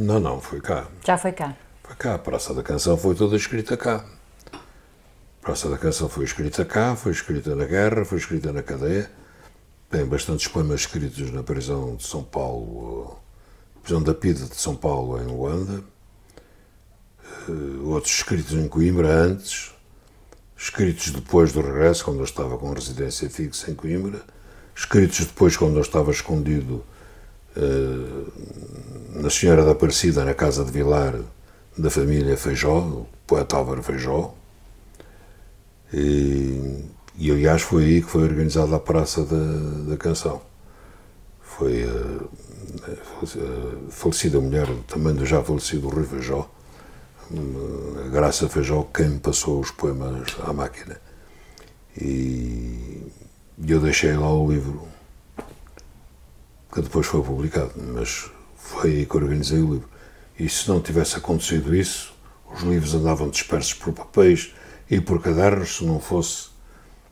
Não, 0.00 0.20
não, 0.20 0.40
foi 0.40 0.60
cá. 0.60 0.86
Já 1.04 1.18
foi 1.18 1.32
cá? 1.32 1.56
Foi 1.82 1.96
cá. 1.96 2.14
A 2.14 2.18
Praça 2.20 2.54
da 2.54 2.62
Canção 2.62 2.96
foi 2.96 3.16
toda 3.16 3.34
escrita 3.34 3.76
cá. 3.76 4.04
A 4.52 5.42
Praça 5.42 5.68
da 5.68 5.76
Canção 5.76 6.08
foi 6.08 6.24
escrita 6.24 6.64
cá, 6.64 6.94
foi 6.94 7.10
escrita 7.10 7.56
na 7.56 7.64
guerra, 7.64 8.04
foi 8.04 8.18
escrita 8.18 8.52
na 8.52 8.62
cadeia. 8.62 9.10
Tem 9.90 10.06
bastantes 10.06 10.46
poemas 10.46 10.82
escritos 10.82 11.32
na 11.32 11.42
prisão 11.42 11.96
de 11.96 12.06
São 12.06 12.22
Paulo, 12.22 13.18
prisão 13.82 14.00
da 14.00 14.14
Pida 14.14 14.44
de 14.46 14.54
São 14.54 14.76
Paulo, 14.76 15.20
em 15.20 15.26
Luanda. 15.26 15.82
Uh, 17.48 17.88
outros 17.88 18.14
escritos 18.14 18.52
em 18.52 18.68
Coimbra 18.68 19.08
antes, 19.08 19.74
escritos 20.56 21.10
depois 21.10 21.50
do 21.50 21.60
regresso, 21.60 22.04
quando 22.04 22.18
eu 22.18 22.24
estava 22.24 22.56
com 22.56 22.72
residência 22.72 23.28
fixa 23.28 23.68
em 23.68 23.74
Coimbra, 23.74 24.22
escritos 24.76 25.26
depois 25.26 25.56
quando 25.56 25.74
eu 25.74 25.82
estava 25.82 26.12
escondido 26.12 26.84
na 29.14 29.30
Senhora 29.30 29.64
da 29.64 29.72
Aparecida, 29.72 30.24
na 30.24 30.34
casa 30.34 30.64
de 30.64 30.70
Vilar 30.70 31.14
da 31.76 31.90
família 31.90 32.36
Feijó, 32.36 32.78
o 32.78 33.08
poeta 33.26 33.56
Álvaro 33.56 33.82
Feijó. 33.82 34.34
E, 35.92 36.84
e, 37.16 37.30
aliás 37.30 37.62
foi 37.62 37.84
aí 37.84 38.02
que 38.02 38.08
foi 38.10 38.24
organizada 38.24 38.76
a 38.76 38.80
Praça 38.80 39.24
da, 39.24 39.90
da 39.90 39.96
Canção. 39.96 40.42
Foi 41.40 41.84
a, 41.84 42.24
a 42.84 43.90
falecida 43.90 44.40
mulher, 44.40 44.68
também 44.86 45.14
do 45.14 45.24
já 45.24 45.42
falecido 45.42 45.88
Rui 45.88 46.04
Feijó, 46.04 46.48
a 48.04 48.08
Graça 48.08 48.48
Feijó, 48.48 48.82
quem 48.94 49.18
passou 49.18 49.60
os 49.60 49.70
poemas 49.70 50.36
à 50.44 50.52
máquina. 50.52 51.00
E 52.00 53.02
eu 53.66 53.80
deixei 53.80 54.16
lá 54.16 54.32
o 54.32 54.50
livro, 54.50 54.86
que 56.72 56.82
depois 56.82 57.06
foi 57.06 57.22
publicado, 57.22 57.72
mas 57.76 58.30
foi 58.56 58.90
aí 58.90 59.06
que 59.06 59.16
organizei 59.16 59.60
o 59.60 59.74
livro. 59.74 59.88
E 60.38 60.48
se 60.48 60.68
não 60.68 60.80
tivesse 60.80 61.16
acontecido 61.16 61.74
isso, 61.74 62.14
os 62.52 62.62
livros 62.62 62.94
andavam 62.94 63.28
dispersos 63.28 63.74
por 63.74 63.92
papéis 63.92 64.54
e 64.90 65.00
por 65.00 65.20
cadernos, 65.20 65.76
se 65.76 65.84
não 65.84 66.00
fosse 66.00 66.48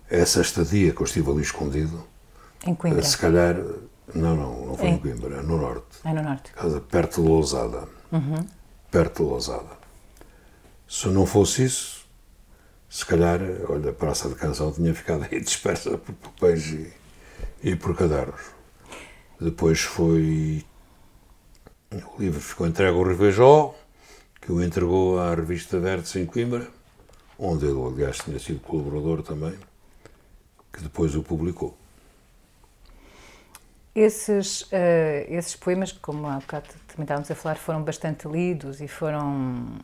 essa 0.09 0.41
estadia 0.41 0.93
que 0.93 1.01
eu 1.01 1.05
estive 1.05 1.31
ali 1.31 1.43
escondido. 1.43 2.07
Em 2.65 2.75
Coimbra? 2.75 3.03
Se 3.03 3.19
calhar, 3.19 3.57
não, 4.15 4.37
não, 4.37 4.67
não 4.67 4.77
foi 4.77 4.89
em, 4.89 4.95
em 4.95 4.99
Coimbra, 4.99 5.43
no 5.43 5.59
norte. 5.59 5.99
É 6.05 6.13
no 6.13 6.23
norte. 6.23 6.53
Perto 6.89 7.23
de 7.23 7.29
Lousada. 7.29 7.89
Uhum. 8.13 8.47
Perto 8.91 9.23
de 9.23 9.29
Lousada. 9.29 9.77
Se 10.89 11.09
não 11.09 11.27
fosse 11.27 11.65
isso, 11.65 12.07
se 12.89 13.05
calhar, 13.05 13.41
olha, 13.69 13.91
a 13.91 13.93
Praça 13.93 14.29
de 14.29 14.37
Canção 14.37 14.71
tinha 14.71 14.95
ficado 14.95 15.27
aí 15.31 15.39
dispersa 15.43 15.99
por 15.99 16.15
papéis 16.15 16.67
e, 16.67 16.93
e 17.63 17.77
por 17.77 17.97
cadernos. 17.97 18.56
Depois 19.41 19.81
foi. 19.81 20.65
O 21.93 22.21
livro 22.21 22.41
ficou 22.41 22.67
entregue 22.67 22.97
ao 22.97 23.05
Rivejó, 23.05 23.75
que 24.41 24.51
o 24.51 24.63
entregou 24.63 25.19
à 25.19 25.35
revista 25.35 25.79
Verdes 25.79 26.15
em 26.17 26.27
Coimbra, 26.27 26.69
onde 27.39 27.67
ele, 27.67 27.81
aliás, 27.81 28.19
tinha 28.19 28.39
sido 28.39 28.61
colaborador 28.61 29.23
também, 29.23 29.55
que 30.73 30.83
depois 30.83 31.15
o 31.15 31.23
publicou. 31.23 31.77
Esses, 33.95 34.63
uh, 34.63 35.27
esses 35.29 35.57
poemas, 35.57 35.91
como 35.93 36.27
há 36.27 36.39
bocado 36.39 36.69
também 36.89 37.05
estávamos 37.05 37.31
a 37.31 37.35
falar, 37.35 37.57
foram 37.57 37.83
bastante 37.83 38.29
lidos 38.29 38.81
e 38.81 38.89
foram. 38.89 39.79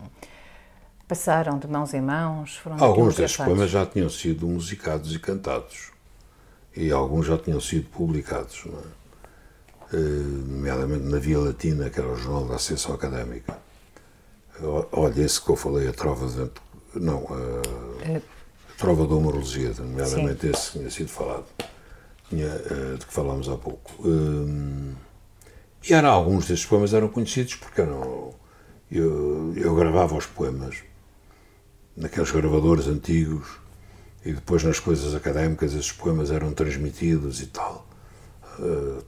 passaram 1.08 1.58
de 1.58 1.66
mãos 1.66 1.94
em 1.94 2.00
mãos. 2.00 2.60
Alguns 2.78 3.16
desses 3.16 3.36
poemas 3.36 3.70
já 3.70 3.86
tinham 3.86 4.10
sido 4.10 4.46
musicados 4.46 5.14
e 5.14 5.18
cantados. 5.18 5.92
E 6.74 6.90
alguns 6.90 7.26
já 7.26 7.38
tinham 7.38 7.60
sido 7.60 7.88
publicados, 7.90 8.64
não 8.64 8.78
é? 8.78 9.01
Uh, 9.92 9.96
nomeadamente 9.96 11.04
na 11.04 11.18
Via 11.18 11.38
Latina, 11.38 11.90
que 11.90 11.98
era 11.98 12.08
o 12.08 12.16
jornal 12.16 12.46
da 12.46 12.56
Associação 12.56 12.94
Académica. 12.94 13.58
Olha, 14.92 15.22
esse 15.22 15.40
que 15.40 15.50
eu 15.50 15.56
falei, 15.56 15.88
a 15.88 15.92
Trova 15.92 16.26
de. 16.26 16.50
Não, 16.94 17.26
a, 17.30 18.06
é. 18.06 18.16
a 18.16 18.78
Trova 18.78 19.06
da 19.06 19.14
Humorologia, 19.14 19.72
nomeadamente 19.78 20.42
Sim. 20.42 20.50
esse 20.50 20.72
tinha 20.72 20.90
sido 20.90 21.08
falado, 21.08 21.46
tinha, 22.28 22.48
uh, 22.48 22.98
de 22.98 23.06
que 23.06 23.12
falámos 23.12 23.48
há 23.48 23.56
pouco. 23.56 23.90
Uh, 24.06 24.94
e 25.88 25.92
era, 25.92 26.08
alguns 26.08 26.46
desses 26.46 26.64
poemas 26.64 26.94
eram 26.94 27.08
conhecidos 27.08 27.56
porque 27.56 27.80
eram, 27.80 28.34
eu, 28.90 29.52
eu 29.56 29.74
gravava 29.74 30.16
os 30.16 30.26
poemas 30.26 30.76
naqueles 31.96 32.30
gravadores 32.30 32.86
antigos 32.86 33.48
e 34.24 34.32
depois 34.32 34.62
nas 34.62 34.78
coisas 34.78 35.14
académicas 35.14 35.74
esses 35.74 35.90
poemas 35.90 36.30
eram 36.30 36.52
transmitidos 36.52 37.40
e 37.40 37.46
tal. 37.46 37.86
Uh, 38.60 39.02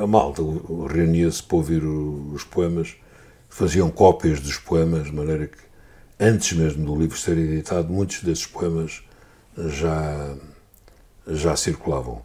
a 0.00 0.06
malta 0.06 0.42
reunia-se 0.88 1.42
para 1.42 1.56
ouvir 1.56 1.84
os 1.84 2.44
poemas 2.44 2.96
faziam 3.50 3.90
cópias 3.90 4.40
dos 4.40 4.56
poemas, 4.56 5.06
de 5.06 5.12
maneira 5.12 5.48
que, 5.48 5.58
antes 6.18 6.52
mesmo 6.52 6.86
do 6.86 6.98
livro 6.98 7.18
ser 7.18 7.36
editado, 7.36 7.92
muitos 7.92 8.22
desses 8.22 8.46
poemas 8.46 9.02
já, 9.56 10.36
já 11.26 11.56
circulavam. 11.56 12.22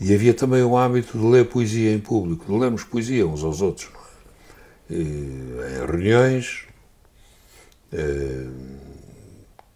E 0.00 0.12
havia 0.12 0.34
também 0.34 0.62
o 0.62 0.76
hábito 0.76 1.16
de 1.16 1.24
ler 1.24 1.48
poesia 1.48 1.92
em 1.92 2.00
público, 2.00 2.46
de 2.50 2.58
lermos 2.58 2.82
poesia 2.82 3.26
uns 3.26 3.44
aos 3.44 3.60
outros. 3.60 3.90
É? 4.90 4.94
em 4.94 5.86
reuniões, 5.86 6.66
eh, 7.92 8.46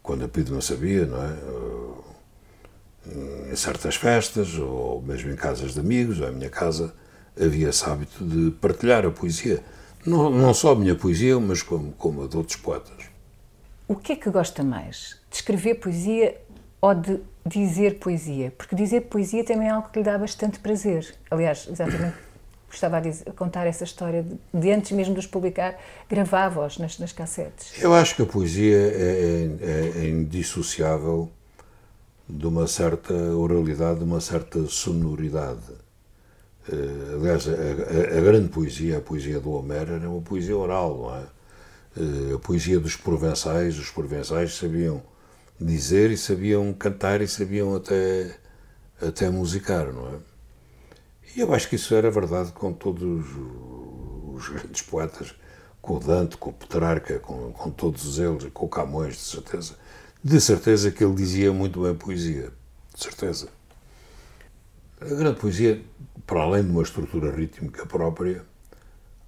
quando 0.02 0.24
a 0.24 0.28
PID 0.28 0.50
não 0.50 0.60
sabia, 0.60 1.06
não 1.06 1.22
é? 1.22 1.36
Em 3.50 3.56
certas 3.56 3.96
festas, 3.96 4.58
ou 4.58 5.00
mesmo 5.02 5.30
em 5.30 5.36
casas 5.36 5.74
de 5.74 5.80
amigos, 5.80 6.20
ou 6.20 6.28
em 6.28 6.32
minha 6.32 6.50
casa, 6.50 6.94
havia 7.38 7.68
esse 7.68 7.84
hábito 7.88 8.24
de 8.24 8.50
partilhar 8.52 9.04
a 9.04 9.10
poesia. 9.10 9.62
Não, 10.04 10.30
não 10.30 10.54
só 10.54 10.72
a 10.72 10.76
minha 10.76 10.94
poesia, 10.94 11.38
mas 11.38 11.62
como, 11.62 11.92
como 11.92 12.24
a 12.24 12.26
de 12.28 12.36
outros 12.36 12.56
poetas. 12.56 13.06
O 13.88 13.94
que 13.94 14.12
é 14.12 14.16
que 14.16 14.30
gosta 14.30 14.62
mais? 14.62 15.16
De 15.30 15.36
escrever 15.36 15.76
poesia 15.76 16.36
ou 16.80 16.94
de 16.94 17.20
dizer 17.44 17.98
poesia? 17.98 18.52
Porque 18.56 18.74
dizer 18.74 19.02
poesia 19.02 19.44
também 19.44 19.68
é 19.68 19.70
algo 19.70 19.88
que 19.90 19.98
lhe 19.98 20.04
dá 20.04 20.18
bastante 20.18 20.58
prazer. 20.58 21.14
Aliás, 21.30 21.68
exatamente, 21.70 22.16
gostava 22.68 23.00
de 23.00 23.12
contar 23.32 23.66
essa 23.66 23.84
história 23.84 24.22
de, 24.22 24.36
de 24.52 24.70
antes 24.70 24.92
mesmo 24.92 25.14
de 25.14 25.20
os 25.20 25.26
publicar, 25.26 25.76
gravava-os 26.08 26.78
nas, 26.78 26.98
nas 26.98 27.12
cassetes. 27.12 27.80
Eu 27.80 27.94
acho 27.94 28.16
que 28.16 28.22
a 28.22 28.26
poesia 28.26 28.76
é, 28.76 29.48
é, 29.60 30.04
é 30.04 30.08
indissociável 30.08 31.30
de 32.28 32.46
uma 32.46 32.66
certa 32.66 33.14
oralidade, 33.14 33.98
de 33.98 34.04
uma 34.04 34.20
certa 34.20 34.66
sonoridade 34.66 35.86
Uh, 36.68 37.20
aliás, 37.20 37.46
a, 37.46 37.52
a, 37.52 38.18
a, 38.18 38.20
grande 38.20 38.48
poesia, 38.48 38.98
a 38.98 39.00
poesia 39.00 39.38
do 39.38 39.52
Homero, 39.52 39.92
era 39.92 40.10
uma 40.10 40.20
poesia 40.20 40.56
oral, 40.56 40.98
não 40.98 41.14
é? 41.14 41.22
Uh, 41.96 42.34
a 42.34 42.38
poesia 42.40 42.80
dos 42.80 42.96
provençais, 42.96 43.78
os 43.78 43.88
provençais 43.90 44.54
sabiam 44.54 45.00
dizer 45.60 46.10
e 46.10 46.16
sabiam 46.16 46.72
cantar 46.72 47.20
e 47.20 47.28
sabiam 47.28 47.76
até, 47.76 48.36
até 49.00 49.30
musicar, 49.30 49.92
não 49.92 50.08
é? 50.08 50.18
E 51.36 51.40
eu 51.40 51.54
acho 51.54 51.68
que 51.68 51.76
isso 51.76 51.94
era 51.94 52.10
verdade 52.10 52.50
com 52.50 52.72
todos 52.72 53.26
os 54.34 54.48
grandes 54.48 54.82
poetas, 54.82 55.34
com 55.80 55.96
o 55.96 56.00
Dante, 56.00 56.36
com 56.36 56.50
o 56.50 56.52
Petrarca, 56.52 57.20
com, 57.20 57.52
com 57.52 57.70
todos 57.70 58.18
eles, 58.18 58.50
com 58.52 58.66
o 58.66 58.68
Camões, 58.68 59.14
de 59.14 59.22
certeza. 59.22 59.76
De 60.26 60.40
certeza 60.40 60.90
que 60.90 61.04
ele 61.04 61.14
dizia 61.14 61.52
muito 61.52 61.82
bem 61.82 61.94
poesia, 61.94 62.50
de 62.92 63.00
certeza. 63.00 63.46
A 65.00 65.04
grande 65.04 65.38
poesia, 65.38 65.80
para 66.26 66.40
além 66.40 66.64
de 66.64 66.70
uma 66.72 66.82
estrutura 66.82 67.30
rítmica 67.30 67.86
própria, 67.86 68.44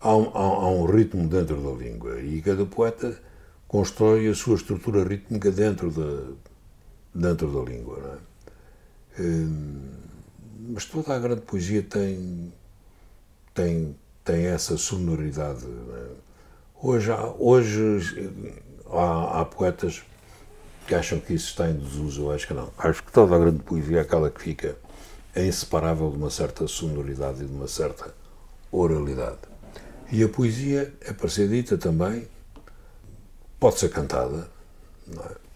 há 0.00 0.16
um, 0.16 0.28
há, 0.34 0.40
há 0.40 0.68
um, 0.68 0.86
ritmo 0.86 1.28
dentro 1.28 1.54
da 1.62 1.70
língua 1.70 2.20
e 2.20 2.42
cada 2.42 2.66
poeta 2.66 3.16
constrói 3.68 4.26
a 4.26 4.34
sua 4.34 4.56
estrutura 4.56 5.04
rítmica 5.04 5.52
dentro 5.52 5.92
da, 5.92 6.32
dentro 7.14 7.46
da 7.46 7.70
língua. 7.70 8.18
É? 9.16 9.22
Hum, 9.22 9.80
mas 10.70 10.84
toda 10.84 11.14
a 11.14 11.18
grande 11.20 11.42
poesia 11.42 11.80
tem, 11.80 12.52
tem, 13.54 13.96
tem 14.24 14.46
essa 14.46 14.76
sonoridade. 14.76 15.64
É? 15.64 16.06
Hoje, 16.82 17.12
há, 17.12 17.24
hoje 17.38 18.00
há, 18.90 19.42
há 19.42 19.44
poetas 19.44 20.02
que 20.88 20.94
acham 20.94 21.20
que 21.20 21.34
isso 21.34 21.50
está 21.50 21.68
em 21.68 21.74
desuso, 21.74 22.22
eu 22.22 22.32
acho 22.32 22.46
que 22.46 22.54
não. 22.54 22.72
Acho 22.78 23.02
que 23.04 23.12
toda 23.12 23.36
a 23.36 23.38
grande 23.38 23.62
poesia 23.62 23.98
é 23.98 24.00
aquela 24.00 24.30
que 24.30 24.40
fica 24.40 24.74
é 25.34 25.46
inseparável 25.46 26.10
de 26.10 26.16
uma 26.16 26.30
certa 26.30 26.66
sonoridade 26.66 27.44
e 27.44 27.46
de 27.46 27.52
uma 27.52 27.68
certa 27.68 28.14
oralidade. 28.72 29.38
E 30.10 30.24
a 30.24 30.28
poesia 30.28 30.92
é 31.02 31.12
para 31.12 31.28
ser 31.28 31.48
dita 31.48 31.76
também, 31.76 32.26
pode 33.60 33.78
ser 33.78 33.90
cantada, 33.90 34.48
é? 35.12 35.48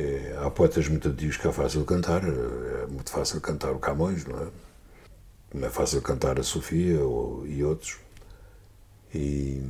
É, 0.00 0.38
há 0.40 0.48
poetas 0.48 0.86
muito 0.86 1.08
antigos 1.08 1.36
que 1.36 1.48
é 1.48 1.52
fácil 1.52 1.84
cantar, 1.84 2.22
é 2.22 2.86
muito 2.86 3.10
fácil 3.10 3.40
cantar 3.40 3.72
o 3.72 3.80
Camões, 3.80 4.24
não 4.24 4.40
é? 4.40 4.46
Não 5.52 5.66
é 5.66 5.70
fácil 5.70 6.00
cantar 6.00 6.38
a 6.38 6.44
Sofia 6.44 7.02
ou, 7.02 7.44
e 7.44 7.64
outros. 7.64 7.98
E... 9.12 9.60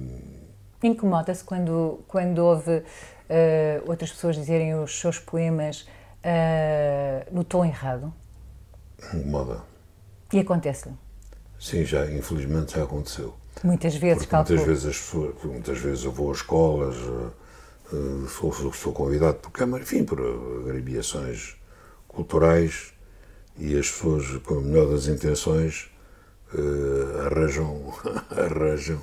Incomoda-se 0.83 1.43
quando, 1.43 2.01
quando 2.07 2.41
ouve 2.41 2.83
uh, 3.29 3.89
outras 3.89 4.11
pessoas 4.11 4.37
dizerem 4.37 4.75
os 4.75 4.99
seus 4.99 5.19
poemas 5.19 5.83
uh, 5.83 7.33
no 7.35 7.45
tom 7.45 7.65
errado? 7.65 8.13
moda. 9.25 9.63
E 10.33 10.41
acontece-lhe? 10.41 10.95
Sim, 11.59 11.85
já, 11.85 12.11
infelizmente 12.11 12.75
já 12.77 12.85
aconteceu. 12.85 13.35
Muitas 13.65 13.97
vezes, 13.97 14.27
Porque 14.27 14.37
muitas 14.37 14.67
vezes 14.67 14.87
as 14.87 14.99
pessoas, 14.99 15.35
muitas 15.45 15.79
vezes 15.79 16.05
eu 16.05 16.13
vou 16.13 16.31
a 16.31 16.35
escolas, 16.35 16.97
uh, 16.97 18.29
sou, 18.29 18.53
sou, 18.53 18.73
sou, 18.73 18.93
convidado 18.93 19.39
por 19.39 19.51
câmara, 19.51 19.83
enfim, 19.83 20.05
por 20.05 20.21
agrebiações 20.21 21.57
culturais 22.07 22.93
e 23.57 23.77
as 23.77 23.91
pessoas, 23.91 24.37
com 24.45 24.59
a 24.59 24.61
melhor 24.61 24.89
das 24.89 25.09
intenções, 25.09 25.91
uh, 26.55 27.27
arranjam, 27.27 27.93
arranjam 28.31 29.01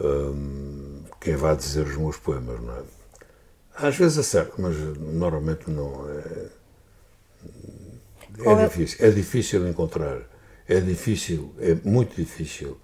um, 0.00 1.04
quem 1.20 1.36
vai 1.36 1.56
dizer 1.56 1.86
os 1.86 1.96
meus 1.96 2.16
poemas, 2.16 2.60
não 2.60 2.76
é? 2.76 2.82
Às 3.76 3.96
vezes 3.96 4.18
acerto, 4.18 4.60
mas 4.60 4.76
normalmente 4.98 5.70
não. 5.70 6.08
É, 6.10 6.48
é, 8.44 8.52
é 8.52 8.66
difícil, 8.66 9.06
é 9.06 9.10
difícil 9.10 9.68
encontrar, 9.68 10.20
é 10.68 10.80
difícil, 10.80 11.54
é 11.58 11.74
muito 11.84 12.14
difícil 12.16 12.78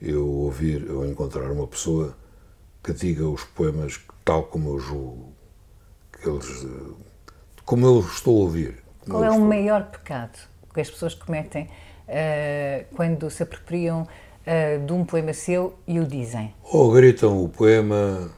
eu 0.00 0.26
ouvir, 0.26 0.86
eu 0.86 1.06
encontrar 1.06 1.50
uma 1.50 1.66
pessoa 1.66 2.16
que 2.82 2.92
diga 2.92 3.26
os 3.26 3.44
poemas 3.44 4.00
tal 4.24 4.44
como 4.44 4.70
eu 4.70 4.78
julgo, 4.78 5.32
que 6.12 6.28
eles, 6.28 6.66
como 7.64 7.86
eu 7.86 8.00
estou 8.00 8.38
a 8.38 8.40
ouvir. 8.44 8.84
Qual 9.08 9.24
é 9.24 9.30
o 9.30 9.40
maior 9.40 9.84
pecado 9.90 10.38
que 10.72 10.80
as 10.80 10.90
pessoas 10.90 11.14
cometem 11.14 11.64
uh, 11.64 12.94
quando 12.94 13.30
se 13.30 13.42
apropriam 13.42 14.02
uh, 14.02 14.86
de 14.86 14.92
um 14.92 15.04
poema 15.04 15.32
seu 15.32 15.74
e 15.86 15.98
o 15.98 16.06
dizem? 16.06 16.54
Ou 16.62 16.92
gritam 16.92 17.42
o 17.42 17.48
poema, 17.48 18.30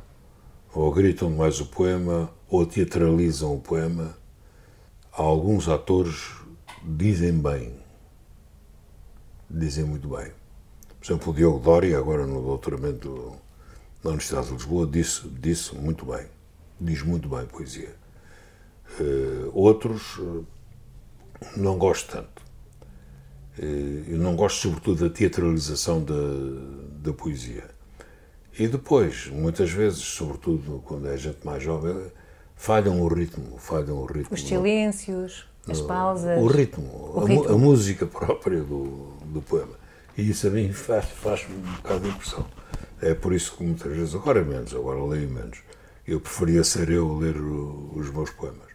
ou 0.76 0.92
gritam 0.92 1.30
mais 1.30 1.58
o 1.58 1.64
poema, 1.64 2.30
ou 2.50 2.66
teatralizam 2.66 3.54
o 3.54 3.58
poema. 3.58 4.14
Alguns 5.10 5.70
atores 5.70 6.32
dizem 6.84 7.32
bem. 7.32 7.74
Dizem 9.48 9.84
muito 9.84 10.06
bem. 10.06 10.30
Por 11.00 11.06
exemplo, 11.06 11.32
o 11.32 11.34
Diogo 11.34 11.60
Doria, 11.60 11.96
agora 11.96 12.26
no 12.26 12.42
doutoramento 12.42 13.34
na 14.04 14.10
Universidade 14.10 14.48
de 14.48 14.52
Lisboa, 14.52 14.86
disse, 14.86 15.26
disse 15.40 15.74
muito 15.74 16.04
bem. 16.04 16.26
Diz 16.78 17.00
muito 17.02 17.26
bem 17.26 17.46
poesia. 17.46 17.96
Uh, 19.00 19.50
outros 19.54 20.18
uh, 20.18 20.46
não 21.56 21.78
gosto 21.78 22.12
tanto. 22.12 22.42
Uh, 23.58 24.04
eu 24.10 24.18
não 24.18 24.36
gosto, 24.36 24.60
sobretudo, 24.60 25.08
da 25.08 25.14
teatralização 25.14 26.04
da, 26.04 26.14
da 27.00 27.14
poesia. 27.14 27.75
E 28.58 28.66
depois, 28.66 29.26
muitas 29.28 29.70
vezes, 29.70 29.98
sobretudo 30.00 30.82
quando 30.84 31.08
é 31.08 31.16
gente 31.16 31.44
mais 31.44 31.62
jovem, 31.62 32.10
falham 32.54 33.00
o 33.02 33.08
ritmo, 33.08 33.58
falham 33.58 33.98
o 33.98 34.06
ritmo. 34.06 34.34
Os 34.34 34.42
silêncios. 34.42 35.46
As 35.68 35.80
pausas. 35.80 36.40
O 36.40 36.46
ritmo, 36.46 37.12
o 37.14 37.20
a, 37.20 37.28
ritmo. 37.28 37.48
a, 37.48 37.58
música 37.58 38.06
própria 38.06 38.62
do, 38.62 39.12
do 39.26 39.42
poema. 39.42 39.74
E 40.16 40.30
isso 40.30 40.46
a 40.46 40.50
mim 40.50 40.72
faz, 40.72 41.06
faz 41.06 41.44
um 41.50 41.72
bocado 41.76 42.00
de 42.00 42.08
impressão. 42.08 42.46
É 43.02 43.14
por 43.14 43.32
isso 43.32 43.56
que 43.56 43.64
muitas 43.64 43.94
vezes, 43.94 44.14
agora 44.14 44.42
menos, 44.42 44.74
agora 44.74 45.04
leio 45.04 45.28
menos. 45.28 45.58
Eu 46.06 46.20
preferia 46.20 46.62
ser 46.62 46.88
eu 46.88 47.10
a 47.10 47.18
ler 47.18 47.36
o, 47.36 47.92
os 47.96 48.10
meus 48.10 48.30
poemas. 48.30 48.68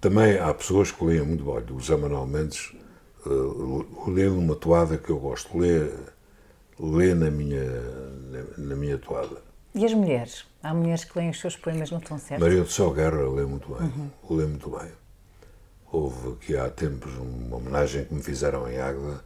Também 0.00 0.38
há 0.38 0.52
pessoas 0.52 0.90
que 0.90 1.04
leem 1.04 1.22
muito 1.22 1.44
bem. 1.44 1.76
O 1.76 1.78
José 1.78 1.96
Manuel 1.96 2.26
Mendes 2.26 2.74
uh, 3.26 4.10
lê 4.10 4.26
uma 4.26 4.56
toada 4.56 4.96
que 4.96 5.10
eu 5.10 5.18
gosto. 5.18 5.56
Lê, 5.56 5.90
lê 6.82 7.14
na, 7.14 7.30
minha, 7.30 7.64
na, 7.64 8.42
na, 8.58 8.76
minha 8.76 8.98
toada. 8.98 9.36
E 9.72 9.84
as 9.84 9.94
mulheres? 9.94 10.44
Há 10.62 10.74
mulheres 10.74 11.04
que 11.04 11.16
leem 11.16 11.30
os 11.30 11.40
seus 11.40 11.56
poemas 11.56 11.90
não 11.90 12.00
tão 12.00 12.18
certo? 12.18 12.40
Maria 12.40 12.62
do 12.62 12.70
Céu 12.70 12.90
Guerra 12.92 13.28
lê 13.28 13.46
muito 13.46 13.72
bem. 13.72 13.86
Uhum. 13.86 14.36
Lê 14.36 14.46
muito 14.46 14.68
bem. 14.68 14.90
Houve 15.90 16.32
aqui 16.32 16.56
há 16.56 16.68
tempos 16.68 17.12
uma 17.14 17.56
homenagem 17.56 18.04
que 18.04 18.14
me 18.14 18.22
fizeram 18.22 18.68
em 18.68 18.78
Águeda 18.78 19.22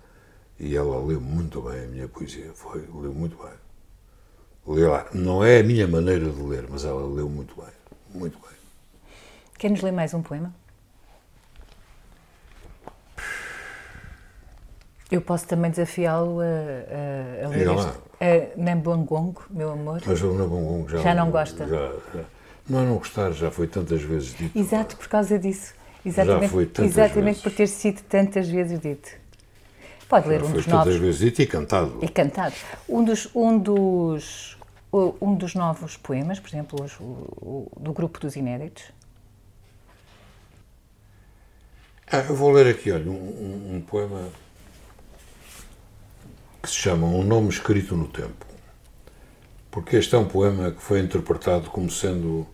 e 0.61 0.77
ela 0.77 1.03
leu 1.03 1.21
muito 1.21 1.63
bem 1.63 1.85
a 1.85 1.87
minha 1.87 2.09
poesia. 2.09 2.51
Foi, 2.55 2.81
leu 2.81 3.13
muito 3.13 3.37
bem. 3.43 3.55
Leu 4.67 4.91
lá. 4.91 5.07
Não 5.15 5.43
é 5.43 5.61
a 5.61 5.63
minha 5.63 5.87
maneira 5.89 6.29
de 6.29 6.43
ler, 6.43 6.67
mas 6.69 6.85
ela 6.85 7.07
leu 7.07 7.29
muito 7.29 7.55
bem. 7.57 7.73
Muito 8.15 8.39
bem. 8.39 8.57
Quer 9.59 9.71
nos 9.71 9.81
ler 9.81 9.93
mais 9.93 10.13
um 10.13 10.23
poema? 10.23 10.55
Eu 15.11 15.21
posso 15.21 15.47
também 15.47 15.71
desafiá-lo 15.71 16.41
a, 16.41 16.45
a, 16.45 17.47
a 17.47 17.49
ler 17.49 17.69
este, 17.69 18.61
Nambongongo, 18.61 19.45
meu 19.51 19.71
amor. 19.71 20.03
Mas 20.05 20.21
o 20.21 20.33
Nambongongo 20.35 20.89
já, 20.89 20.99
já 20.99 21.15
não 21.15 21.31
gosta. 21.31 21.67
Já, 21.67 21.93
já, 22.15 22.25
não 22.69 22.81
é 22.81 22.85
não 22.85 22.97
gostar, 22.97 23.31
já 23.33 23.51
foi 23.51 23.69
tantas 23.69 24.03
vezes 24.03 24.35
dito. 24.35 24.59
Exato, 24.59 24.97
por 24.97 25.07
causa 25.07 25.39
disso. 25.39 25.75
Exatamente, 26.05 26.43
já 26.43 26.49
foi 26.49 26.67
tantas 26.67 26.91
exatamente 26.93 27.25
vezes. 27.25 27.43
por 27.43 27.53
ter 27.53 27.67
sido 27.69 28.03
tantas 28.03 28.49
vezes 28.49 28.81
dito. 28.81 29.11
Pode 30.09 30.29
ler 30.29 30.41
já 30.41 30.47
um 30.47 30.49
foi 30.49 30.57
dos 30.57 30.65
tantas 30.65 30.87
novos. 30.87 30.97
vezes 30.97 31.21
dito 31.21 31.43
e 31.43 31.47
cantado. 31.47 31.99
E 32.03 32.09
cantado. 32.09 32.55
Um 32.89 33.05
dos, 33.05 33.29
um 33.35 33.59
dos, 33.59 34.59
um 34.93 35.35
dos 35.35 35.55
novos 35.55 35.97
poemas, 35.97 36.41
por 36.41 36.49
exemplo, 36.49 36.85
os, 36.85 36.97
o, 37.01 37.71
do 37.79 37.93
grupo 37.93 38.19
dos 38.19 38.35
inéditos. 38.35 38.85
Ah, 42.11 42.25
eu 42.29 42.37
vou 42.37 42.53
ler 42.53 42.69
aqui, 42.69 42.91
olha, 42.91 43.11
um, 43.11 43.15
um, 43.15 43.77
um 43.77 43.81
poema 43.81 44.31
que 46.67 46.73
se 46.73 46.79
chama 46.79 47.07
Um 47.07 47.23
Nome 47.23 47.49
Escrito 47.49 47.97
no 47.97 48.09
Tempo. 48.09 48.45
Porque 49.71 49.97
este 49.97 50.17
é 50.17 50.19
um 50.19 50.27
poema 50.27 50.73
que 50.73 50.83
foi 50.83 50.99
interpretado 50.99 51.71
como 51.71 51.89
sendo. 51.89 52.45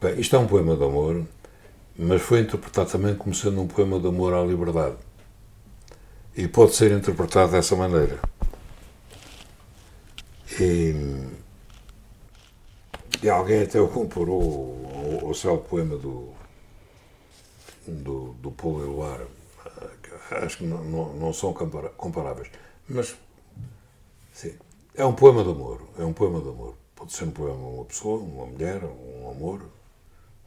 Bem, 0.00 0.20
isto 0.20 0.36
é 0.36 0.38
um 0.38 0.46
poema 0.46 0.76
de 0.76 0.84
amor, 0.84 1.24
mas 1.96 2.20
foi 2.20 2.40
interpretado 2.40 2.90
também 2.90 3.14
como 3.14 3.34
sendo 3.34 3.62
um 3.62 3.66
poema 3.66 3.98
de 3.98 4.06
amor 4.06 4.34
à 4.34 4.44
liberdade. 4.44 4.96
E 6.36 6.46
pode 6.46 6.74
ser 6.74 6.92
interpretado 6.92 7.52
dessa 7.52 7.74
maneira. 7.74 8.18
E, 10.60 10.94
e 13.22 13.30
alguém 13.30 13.62
até 13.62 13.80
o 13.80 13.88
comparou 13.88 15.22
ao, 15.24 15.32
céu 15.32 15.56
poema 15.58 15.96
do, 15.96 16.28
do, 17.86 18.34
do 18.42 18.50
Paulo. 18.50 19.04
Acho 20.32 20.58
que 20.58 20.64
não, 20.66 20.84
não, 20.84 21.14
não 21.14 21.32
são 21.32 21.54
comparáveis. 21.96 22.50
Mas. 22.86 23.16
É 24.98 25.04
um 25.04 25.12
poema 25.12 25.44
de 25.44 25.50
amor. 25.50 25.80
É 25.96 26.02
um 26.02 26.12
poema 26.12 26.40
de 26.40 26.48
amor. 26.48 26.74
Pode 26.96 27.12
ser 27.12 27.22
um 27.22 27.30
poema 27.30 27.64
a 27.64 27.68
uma 27.68 27.84
pessoa, 27.84 28.20
uma 28.20 28.46
mulher, 28.46 28.82
um 28.82 29.30
amor, 29.30 29.62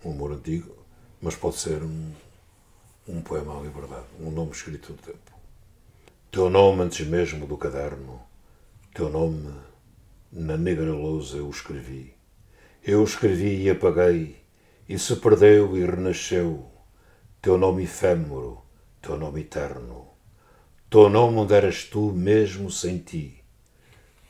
um 0.03 0.11
amor 0.11 0.33
antigo, 0.33 0.75
mas 1.21 1.37
pode 1.37 1.55
ser 1.55 1.81
um, 1.81 2.11
um 3.07 3.21
poema 3.21 3.57
à 3.57 3.61
liberdade, 3.61 4.07
um 4.19 4.29
nome 4.29 4.51
escrito 4.51 4.91
no 4.91 4.97
tempo. 4.97 5.31
Teu 6.29 6.49
nome 6.49 6.81
antes 6.81 7.07
mesmo 7.07 7.47
do 7.47 7.55
caderno, 7.55 8.21
teu 8.93 9.09
nome 9.09 9.53
na 10.29 10.57
negra 10.57 10.91
lousa 10.91 11.37
eu 11.37 11.49
escrevi. 11.49 12.13
Eu 12.83 13.05
escrevi 13.05 13.63
e 13.63 13.69
apaguei, 13.69 14.35
e 14.89 14.99
se 14.99 15.15
perdeu 15.15 15.77
e 15.77 15.85
renasceu. 15.85 16.69
Teu 17.41 17.57
nome 17.57 17.83
efêmero, 17.83 18.61
teu 19.01 19.17
nome 19.17 19.39
eterno. 19.39 20.09
Teu 20.89 21.07
nome 21.07 21.37
onde 21.37 21.53
eras 21.53 21.85
tu 21.85 22.11
mesmo 22.11 22.69
sem 22.69 22.97
ti 22.97 23.40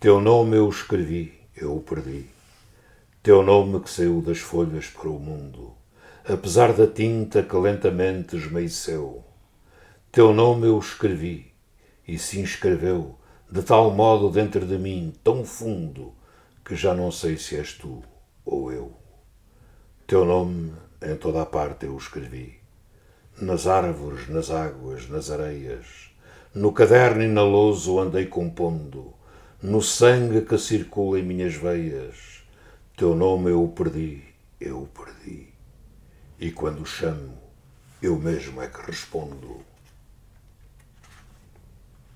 teu 0.02 0.20
nome 0.20 0.58
eu 0.58 0.68
escrevi, 0.68 1.32
eu 1.56 1.78
o 1.78 1.80
perdi. 1.80 2.26
Teu 3.22 3.44
nome 3.44 3.80
que 3.82 3.88
saiu 3.88 4.20
das 4.20 4.40
folhas 4.40 4.88
para 4.88 5.08
o 5.08 5.20
mundo, 5.20 5.74
apesar 6.28 6.74
da 6.74 6.88
tinta 6.88 7.44
que 7.44 7.56
lentamente 7.56 8.36
esmeeceu. 8.36 9.24
Teu 10.12 10.34
nome 10.34 10.66
eu 10.66 10.80
escrevi, 10.80 11.54
e 12.08 12.18
se 12.18 12.40
inscreveu 12.40 13.16
de 13.52 13.62
tal 13.62 13.92
modo 13.92 14.32
dentro 14.32 14.66
de 14.66 14.76
mim, 14.76 15.14
tão 15.24 15.46
fundo, 15.46 16.16
que 16.66 16.76
já 16.76 16.96
não 16.96 17.12
sei 17.12 17.38
se 17.38 17.56
és 17.56 17.74
tu 17.74 18.02
ou 18.44 18.72
eu. 18.72 18.92
Teu 20.08 20.26
nome 20.26 20.74
em 21.00 21.16
toda 21.16 21.44
a 21.44 21.46
parte 21.46 21.86
eu 21.86 21.96
escrevi, 21.96 22.58
nas 23.40 23.68
árvores, 23.68 24.28
nas 24.30 24.50
águas, 24.50 25.08
nas 25.08 25.30
areias, 25.30 26.10
no 26.56 26.74
caderno 26.74 27.22
e 27.22 27.28
na 27.28 27.44
lousa 27.44 27.92
andei 28.02 28.26
compondo, 28.26 29.21
no 29.64 29.80
sangue 29.80 30.42
que 30.42 30.58
circula 30.58 31.20
em 31.20 31.24
minhas 31.24 31.54
veias. 31.54 32.44
Teu 32.98 33.14
nome 33.14 33.52
eu 33.52 33.64
o 33.64 33.70
perdi, 33.70 34.24
eu 34.60 34.82
o 34.82 34.88
perdi. 34.88 35.50
E 36.40 36.52
quando 36.52 36.82
o 36.82 36.86
chamo, 36.86 37.38
eu 38.02 38.18
mesmo 38.18 38.60
é 38.60 38.68
que 38.68 38.82
respondo. 38.82 39.62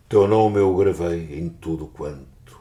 Teu 0.10 0.28
nome 0.28 0.58
eu 0.58 0.76
gravei 0.76 1.40
em 1.40 1.50
tudo 1.50 1.86
quanto, 1.86 2.60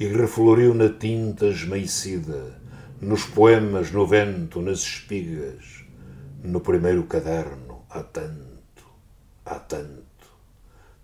e 0.00 0.06
refloriu 0.06 0.72
na 0.72 0.88
tinta 0.88 1.46
esmaecida, 1.46 2.58
nos 3.02 3.26
poemas, 3.26 3.90
no 3.90 4.06
vento, 4.06 4.62
nas 4.62 4.78
espigas, 4.78 5.84
no 6.42 6.60
primeiro 6.60 7.04
caderno, 7.04 7.82
há 7.90 8.02
tanto, 8.02 8.86
há 9.44 9.58
tanto. 9.58 10.02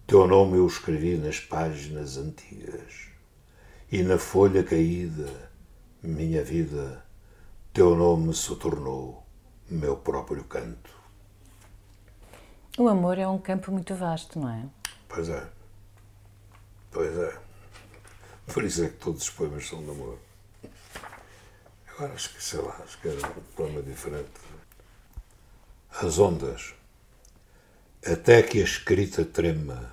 Teu 0.06 0.26
nome 0.26 0.56
eu 0.56 0.66
escrevi 0.66 1.18
nas 1.18 1.38
páginas 1.38 2.16
antigas 2.16 3.09
e 3.92 4.02
na 4.04 4.18
folha 4.18 4.62
caída, 4.62 5.50
minha 6.00 6.44
vida, 6.44 7.04
teu 7.72 7.96
nome 7.96 8.32
se 8.32 8.54
tornou 8.54 9.26
meu 9.68 9.96
próprio 9.96 10.44
canto. 10.44 10.90
O 12.78 12.88
amor 12.88 13.18
é 13.18 13.26
um 13.26 13.38
campo 13.38 13.72
muito 13.72 13.94
vasto, 13.96 14.38
não 14.38 14.48
é? 14.48 14.64
Pois 15.08 15.28
é. 15.28 15.44
Pois 16.92 17.18
é. 17.18 17.36
Por 18.52 18.62
isso 18.62 18.84
é 18.84 18.88
que 18.88 18.96
todos 18.96 19.22
os 19.22 19.30
poemas 19.30 19.66
são 19.66 19.82
de 19.82 19.90
amor. 19.90 20.18
Agora 21.88 22.12
acho 22.12 22.32
que, 22.32 22.42
sei 22.42 22.60
lá, 22.60 22.80
acho 22.84 23.00
que 23.00 23.08
era 23.08 23.26
um 23.26 23.42
poema 23.56 23.82
diferente. 23.82 24.30
As 26.00 26.18
ondas. 26.18 26.74
Até 28.06 28.40
que 28.42 28.60
a 28.60 28.64
escrita 28.64 29.24
trema, 29.24 29.92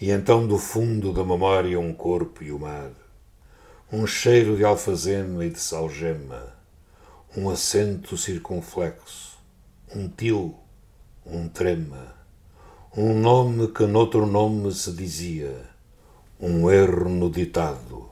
e 0.00 0.10
então 0.10 0.46
do 0.46 0.58
fundo 0.58 1.12
da 1.12 1.22
memória 1.22 1.78
um 1.78 1.92
corpo 1.94 2.42
e 2.42 2.50
o 2.50 2.58
mar 2.58 2.90
um 3.92 4.06
cheiro 4.06 4.56
de 4.56 4.64
alfazema 4.64 5.44
e 5.44 5.50
de 5.50 5.60
salgema, 5.60 6.54
um 7.36 7.50
acento 7.50 8.16
circunflexo, 8.16 9.38
um 9.94 10.08
til, 10.08 10.54
um 11.26 11.46
trema, 11.46 12.14
um 12.96 13.12
nome 13.12 13.68
que 13.68 13.84
noutro 13.86 14.24
nome 14.24 14.72
se 14.72 14.92
dizia, 14.92 15.54
um 16.40 16.70
erro 16.70 17.10
no 17.10 17.28
ditado, 17.28 18.08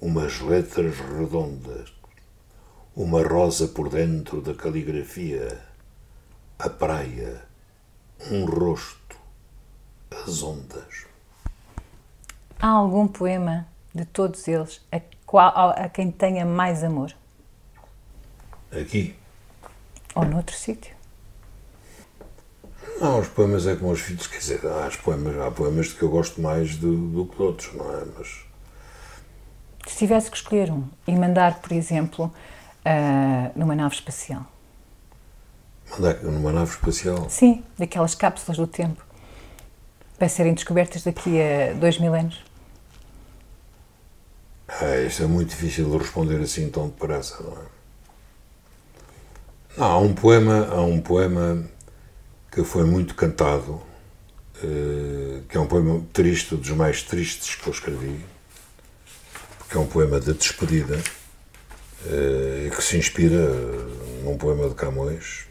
umas 0.00 0.40
letras 0.40 0.96
redondas, 0.96 1.92
uma 2.96 3.22
rosa 3.22 3.68
por 3.68 3.90
dentro 3.90 4.40
da 4.40 4.54
caligrafia, 4.54 5.60
a 6.58 6.70
praia, 6.70 7.44
um 8.30 8.46
rosto, 8.46 9.18
as 10.24 10.42
ondas. 10.42 11.04
Há 12.58 12.68
algum 12.68 13.06
poema 13.06 13.73
de 13.94 14.04
todos 14.04 14.48
eles, 14.48 14.80
a, 14.90 15.00
qual, 15.24 15.70
a 15.70 15.88
quem 15.88 16.10
tenha 16.10 16.44
mais 16.44 16.82
amor? 16.82 17.14
Aqui. 18.72 19.14
Ou 20.14 20.24
noutro 20.24 20.56
sítio? 20.56 20.94
Não, 23.00 23.20
os 23.20 23.28
poemas 23.28 23.66
é 23.66 23.76
como 23.76 23.92
os 23.92 24.00
filhos, 24.00 24.26
quer 24.26 24.38
dizer, 24.38 24.60
há, 24.66 24.90
poemas, 25.02 25.36
há 25.38 25.50
poemas 25.50 25.86
de 25.86 25.94
que 25.94 26.02
eu 26.02 26.08
gosto 26.08 26.40
mais 26.40 26.76
do, 26.76 27.08
do 27.08 27.26
que 27.26 27.42
outros, 27.42 27.72
não 27.74 27.92
é? 27.92 28.04
Mas. 28.16 28.44
Se 29.86 29.98
tivesse 29.98 30.30
que 30.30 30.36
escolher 30.36 30.70
um 30.70 30.88
e 31.06 31.14
mandar, 31.14 31.60
por 31.60 31.72
exemplo, 31.72 32.26
uh, 32.26 33.58
numa 33.58 33.74
nave 33.74 33.94
espacial. 33.94 34.46
Mandar 35.90 36.22
numa 36.22 36.52
nave 36.52 36.70
espacial? 36.70 37.28
Sim, 37.28 37.64
daquelas 37.78 38.14
cápsulas 38.14 38.56
do 38.56 38.66
tempo, 38.66 39.04
para 40.18 40.28
serem 40.28 40.54
descobertas 40.54 41.02
daqui 41.02 41.38
a 41.40 41.74
dois 41.74 41.98
mil 41.98 42.14
anos. 42.14 42.43
É, 44.68 45.06
isso 45.06 45.22
é 45.22 45.26
muito 45.26 45.50
difícil 45.50 45.90
de 45.90 45.98
responder 45.98 46.40
assim 46.40 46.68
tão 46.70 46.88
depressa, 46.88 47.42
não 47.42 47.52
é? 47.52 47.64
Não, 49.76 49.86
há 49.86 49.98
um 49.98 50.14
poema, 50.14 50.68
há 50.70 50.80
um 50.80 51.00
poema 51.00 51.64
que 52.50 52.62
foi 52.62 52.84
muito 52.84 53.14
cantado, 53.14 53.82
eh, 54.62 55.40
que 55.48 55.56
é 55.56 55.60
um 55.60 55.66
poema 55.66 56.04
triste, 56.12 56.54
dos 56.54 56.70
mais 56.70 57.02
tristes 57.02 57.56
que 57.56 57.66
eu 57.66 57.72
escrevi, 57.72 58.24
que 59.68 59.76
é 59.76 59.80
um 59.80 59.86
poema 59.86 60.20
de 60.20 60.32
despedida 60.32 60.96
e 62.06 62.70
que 62.70 62.82
se 62.82 62.96
inspira 62.96 63.50
num 64.22 64.38
poema 64.38 64.68
de 64.68 64.74
Camões, 64.74 65.46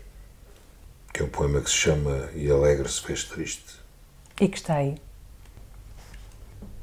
que 1.13 1.21
é 1.21 1.25
um 1.25 1.29
poema 1.29 1.59
que 1.59 1.69
se 1.69 1.75
chama 1.75 2.29
E 2.33 2.49
Alegre 2.49 2.87
se 2.87 3.01
fez 3.01 3.23
triste. 3.25 3.75
E 4.39 4.47
que 4.47 4.57
está 4.57 4.75
aí? 4.75 4.95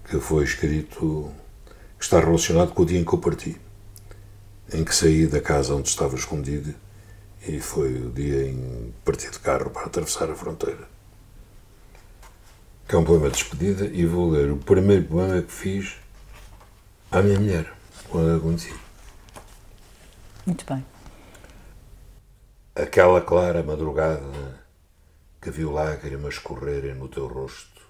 Que 0.09 0.21
foi 0.21 0.45
escrito, 0.45 1.33
que 2.01 2.05
está 2.07 2.19
relacionado 2.19 2.73
com 2.73 2.83
o 2.83 2.87
dia 2.87 2.99
em 2.99 3.05
que 3.05 3.13
eu 3.13 3.19
parti, 3.19 3.61
em 4.73 4.83
que 4.83 4.95
saí 4.95 5.27
da 5.27 5.39
casa 5.39 5.75
onde 5.75 5.91
estava 5.91 6.17
escondido 6.17 6.75
e 7.47 7.61
foi 7.61 7.93
o 7.93 8.11
dia 8.11 8.49
em 8.49 8.57
que 8.57 8.93
parti 9.05 9.31
de 9.31 9.39
carro 9.39 9.69
para 9.69 9.85
atravessar 9.85 10.31
a 10.31 10.35
fronteira. 10.35 10.89
Que 12.89 12.95
é 12.95 12.99
um 12.99 13.05
poema 13.05 13.29
de 13.29 13.35
despedida 13.35 13.85
e 13.85 14.07
vou 14.07 14.31
ler 14.31 14.51
o 14.51 14.57
primeiro 14.57 15.05
poema 15.05 15.43
que 15.43 15.53
fiz 15.53 15.97
à 17.11 17.21
minha 17.21 17.39
mulher, 17.39 17.71
quando 18.09 18.35
a 18.35 18.41
conheci. 18.41 18.75
Muito 20.47 20.65
bem. 20.65 20.83
Aquela 22.75 23.21
clara 23.21 23.63
madrugada 23.63 24.65
que 25.39 25.51
viu 25.51 25.71
lágrimas 25.71 26.39
correrem 26.39 26.95
no 26.95 27.09
teu 27.09 27.27
rosto 27.27 27.83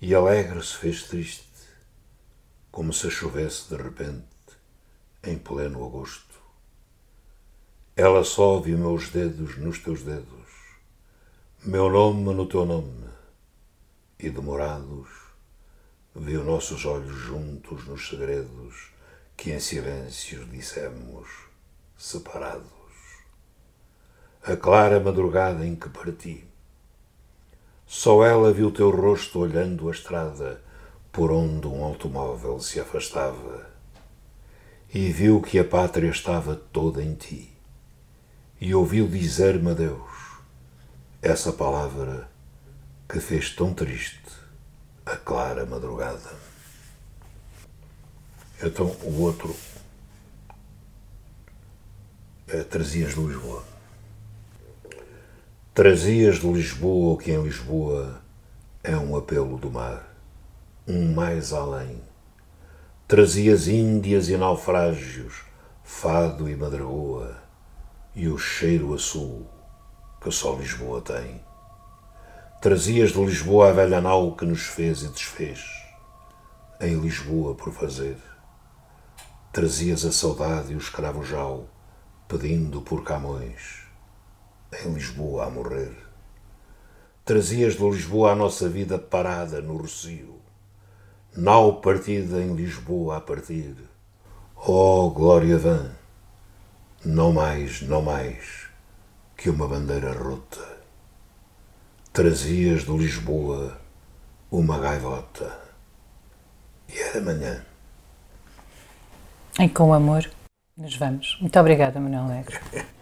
e 0.00 0.14
alegre 0.14 0.64
se 0.64 0.76
fez 0.76 1.02
triste, 1.02 1.45
como 2.76 2.92
se 2.92 3.10
chovesse 3.10 3.70
de 3.70 3.82
repente 3.82 4.26
em 5.24 5.38
pleno 5.38 5.82
agosto. 5.82 6.34
Ela 7.96 8.22
só 8.22 8.60
viu 8.60 8.76
meus 8.76 9.08
dedos 9.08 9.56
nos 9.56 9.78
teus 9.78 10.02
dedos, 10.02 10.50
meu 11.64 11.88
nome 11.88 12.34
no 12.34 12.44
teu 12.44 12.66
nome, 12.66 13.08
e 14.18 14.28
demorados 14.28 15.08
viu 16.14 16.44
nossos 16.44 16.84
olhos 16.84 17.16
juntos 17.16 17.86
nos 17.86 18.10
segredos 18.10 18.90
que 19.38 19.52
em 19.52 19.58
silêncio 19.58 20.44
dissemos, 20.44 21.30
separados. 21.96 22.66
A 24.42 24.54
clara 24.54 25.00
madrugada 25.00 25.66
em 25.66 25.74
que 25.74 25.88
parti, 25.88 26.44
só 27.86 28.22
ela 28.22 28.52
viu 28.52 28.70
teu 28.70 28.90
rosto 28.90 29.38
olhando 29.38 29.88
a 29.88 29.92
estrada 29.92 30.65
por 31.16 31.32
onde 31.32 31.66
um 31.66 31.82
automóvel 31.82 32.60
se 32.60 32.78
afastava 32.78 33.66
e 34.92 35.10
viu 35.10 35.40
que 35.40 35.58
a 35.58 35.64
pátria 35.64 36.10
estava 36.10 36.54
toda 36.54 37.02
em 37.02 37.14
ti 37.14 37.56
e 38.60 38.74
ouviu 38.74 39.08
dizer-me 39.08 39.70
adeus 39.70 40.12
essa 41.22 41.54
palavra 41.54 42.28
que 43.08 43.18
fez 43.18 43.48
tão 43.48 43.72
triste 43.72 44.20
a 45.06 45.16
clara 45.16 45.64
madrugada. 45.64 46.34
Então 48.62 48.94
o 49.02 49.22
outro 49.22 49.56
é 52.46 52.62
Trazias 52.62 53.14
de 53.14 53.20
Lisboa. 53.20 53.64
Trazias 55.72 56.40
de 56.40 56.52
Lisboa 56.52 57.14
o 57.14 57.16
que 57.16 57.32
em 57.32 57.42
Lisboa 57.42 58.20
é 58.84 58.94
um 58.98 59.16
apelo 59.16 59.56
do 59.56 59.70
mar, 59.70 60.05
um 60.86 61.12
mais 61.14 61.52
além. 61.52 62.00
Trazias 63.08 63.66
Índias 63.66 64.28
e 64.28 64.36
naufrágios, 64.36 65.42
fado 65.82 66.48
e 66.48 66.54
madragoa, 66.54 67.36
e 68.14 68.28
o 68.28 68.38
cheiro 68.38 68.94
a 68.94 68.98
sul 68.98 69.46
que 70.20 70.30
só 70.30 70.54
Lisboa 70.56 71.00
tem. 71.00 71.40
Trazias 72.60 73.10
de 73.10 73.24
Lisboa 73.24 73.70
a 73.70 73.72
velha 73.72 74.00
nau 74.00 74.34
que 74.34 74.44
nos 74.44 74.62
fez 74.62 75.02
e 75.02 75.08
desfez, 75.08 75.60
em 76.80 76.98
Lisboa 76.98 77.54
por 77.54 77.72
fazer. 77.72 78.16
Trazias 79.52 80.04
a 80.04 80.12
saudade 80.12 80.72
e 80.72 80.76
o 80.76 80.78
escravo 80.78 81.24
jau, 81.24 81.68
pedindo 82.28 82.80
por 82.80 83.04
Camões 83.04 83.86
em 84.84 84.92
Lisboa 84.92 85.46
a 85.46 85.50
morrer. 85.50 85.96
Trazias 87.24 87.74
de 87.74 87.88
Lisboa 87.88 88.32
a 88.32 88.34
nossa 88.34 88.68
vida 88.68 88.98
parada 88.98 89.60
no 89.60 89.76
Rocio, 89.76 90.40
nau 91.36 91.80
partida 91.80 92.40
em 92.40 92.54
Lisboa 92.54 93.18
a 93.18 93.20
partir. 93.20 93.74
Oh, 94.56 95.10
glória 95.10 95.58
vã! 95.58 95.92
Não 97.04 97.32
mais, 97.32 97.82
não 97.82 98.02
mais 98.02 98.68
que 99.36 99.50
uma 99.50 99.68
bandeira 99.68 100.12
rota. 100.12 100.76
Trazias 102.12 102.84
de 102.84 102.96
Lisboa 102.96 103.78
uma 104.50 104.78
gaivota. 104.78 105.58
E 106.88 106.98
era 106.98 107.20
manhã. 107.20 107.64
E 109.58 109.68
com 109.68 109.92
amor 109.92 110.28
nos 110.76 110.96
vamos. 110.96 111.38
Muito 111.40 111.58
obrigada, 111.58 112.00
Manuel 112.00 112.24
Alegre. 112.24 112.58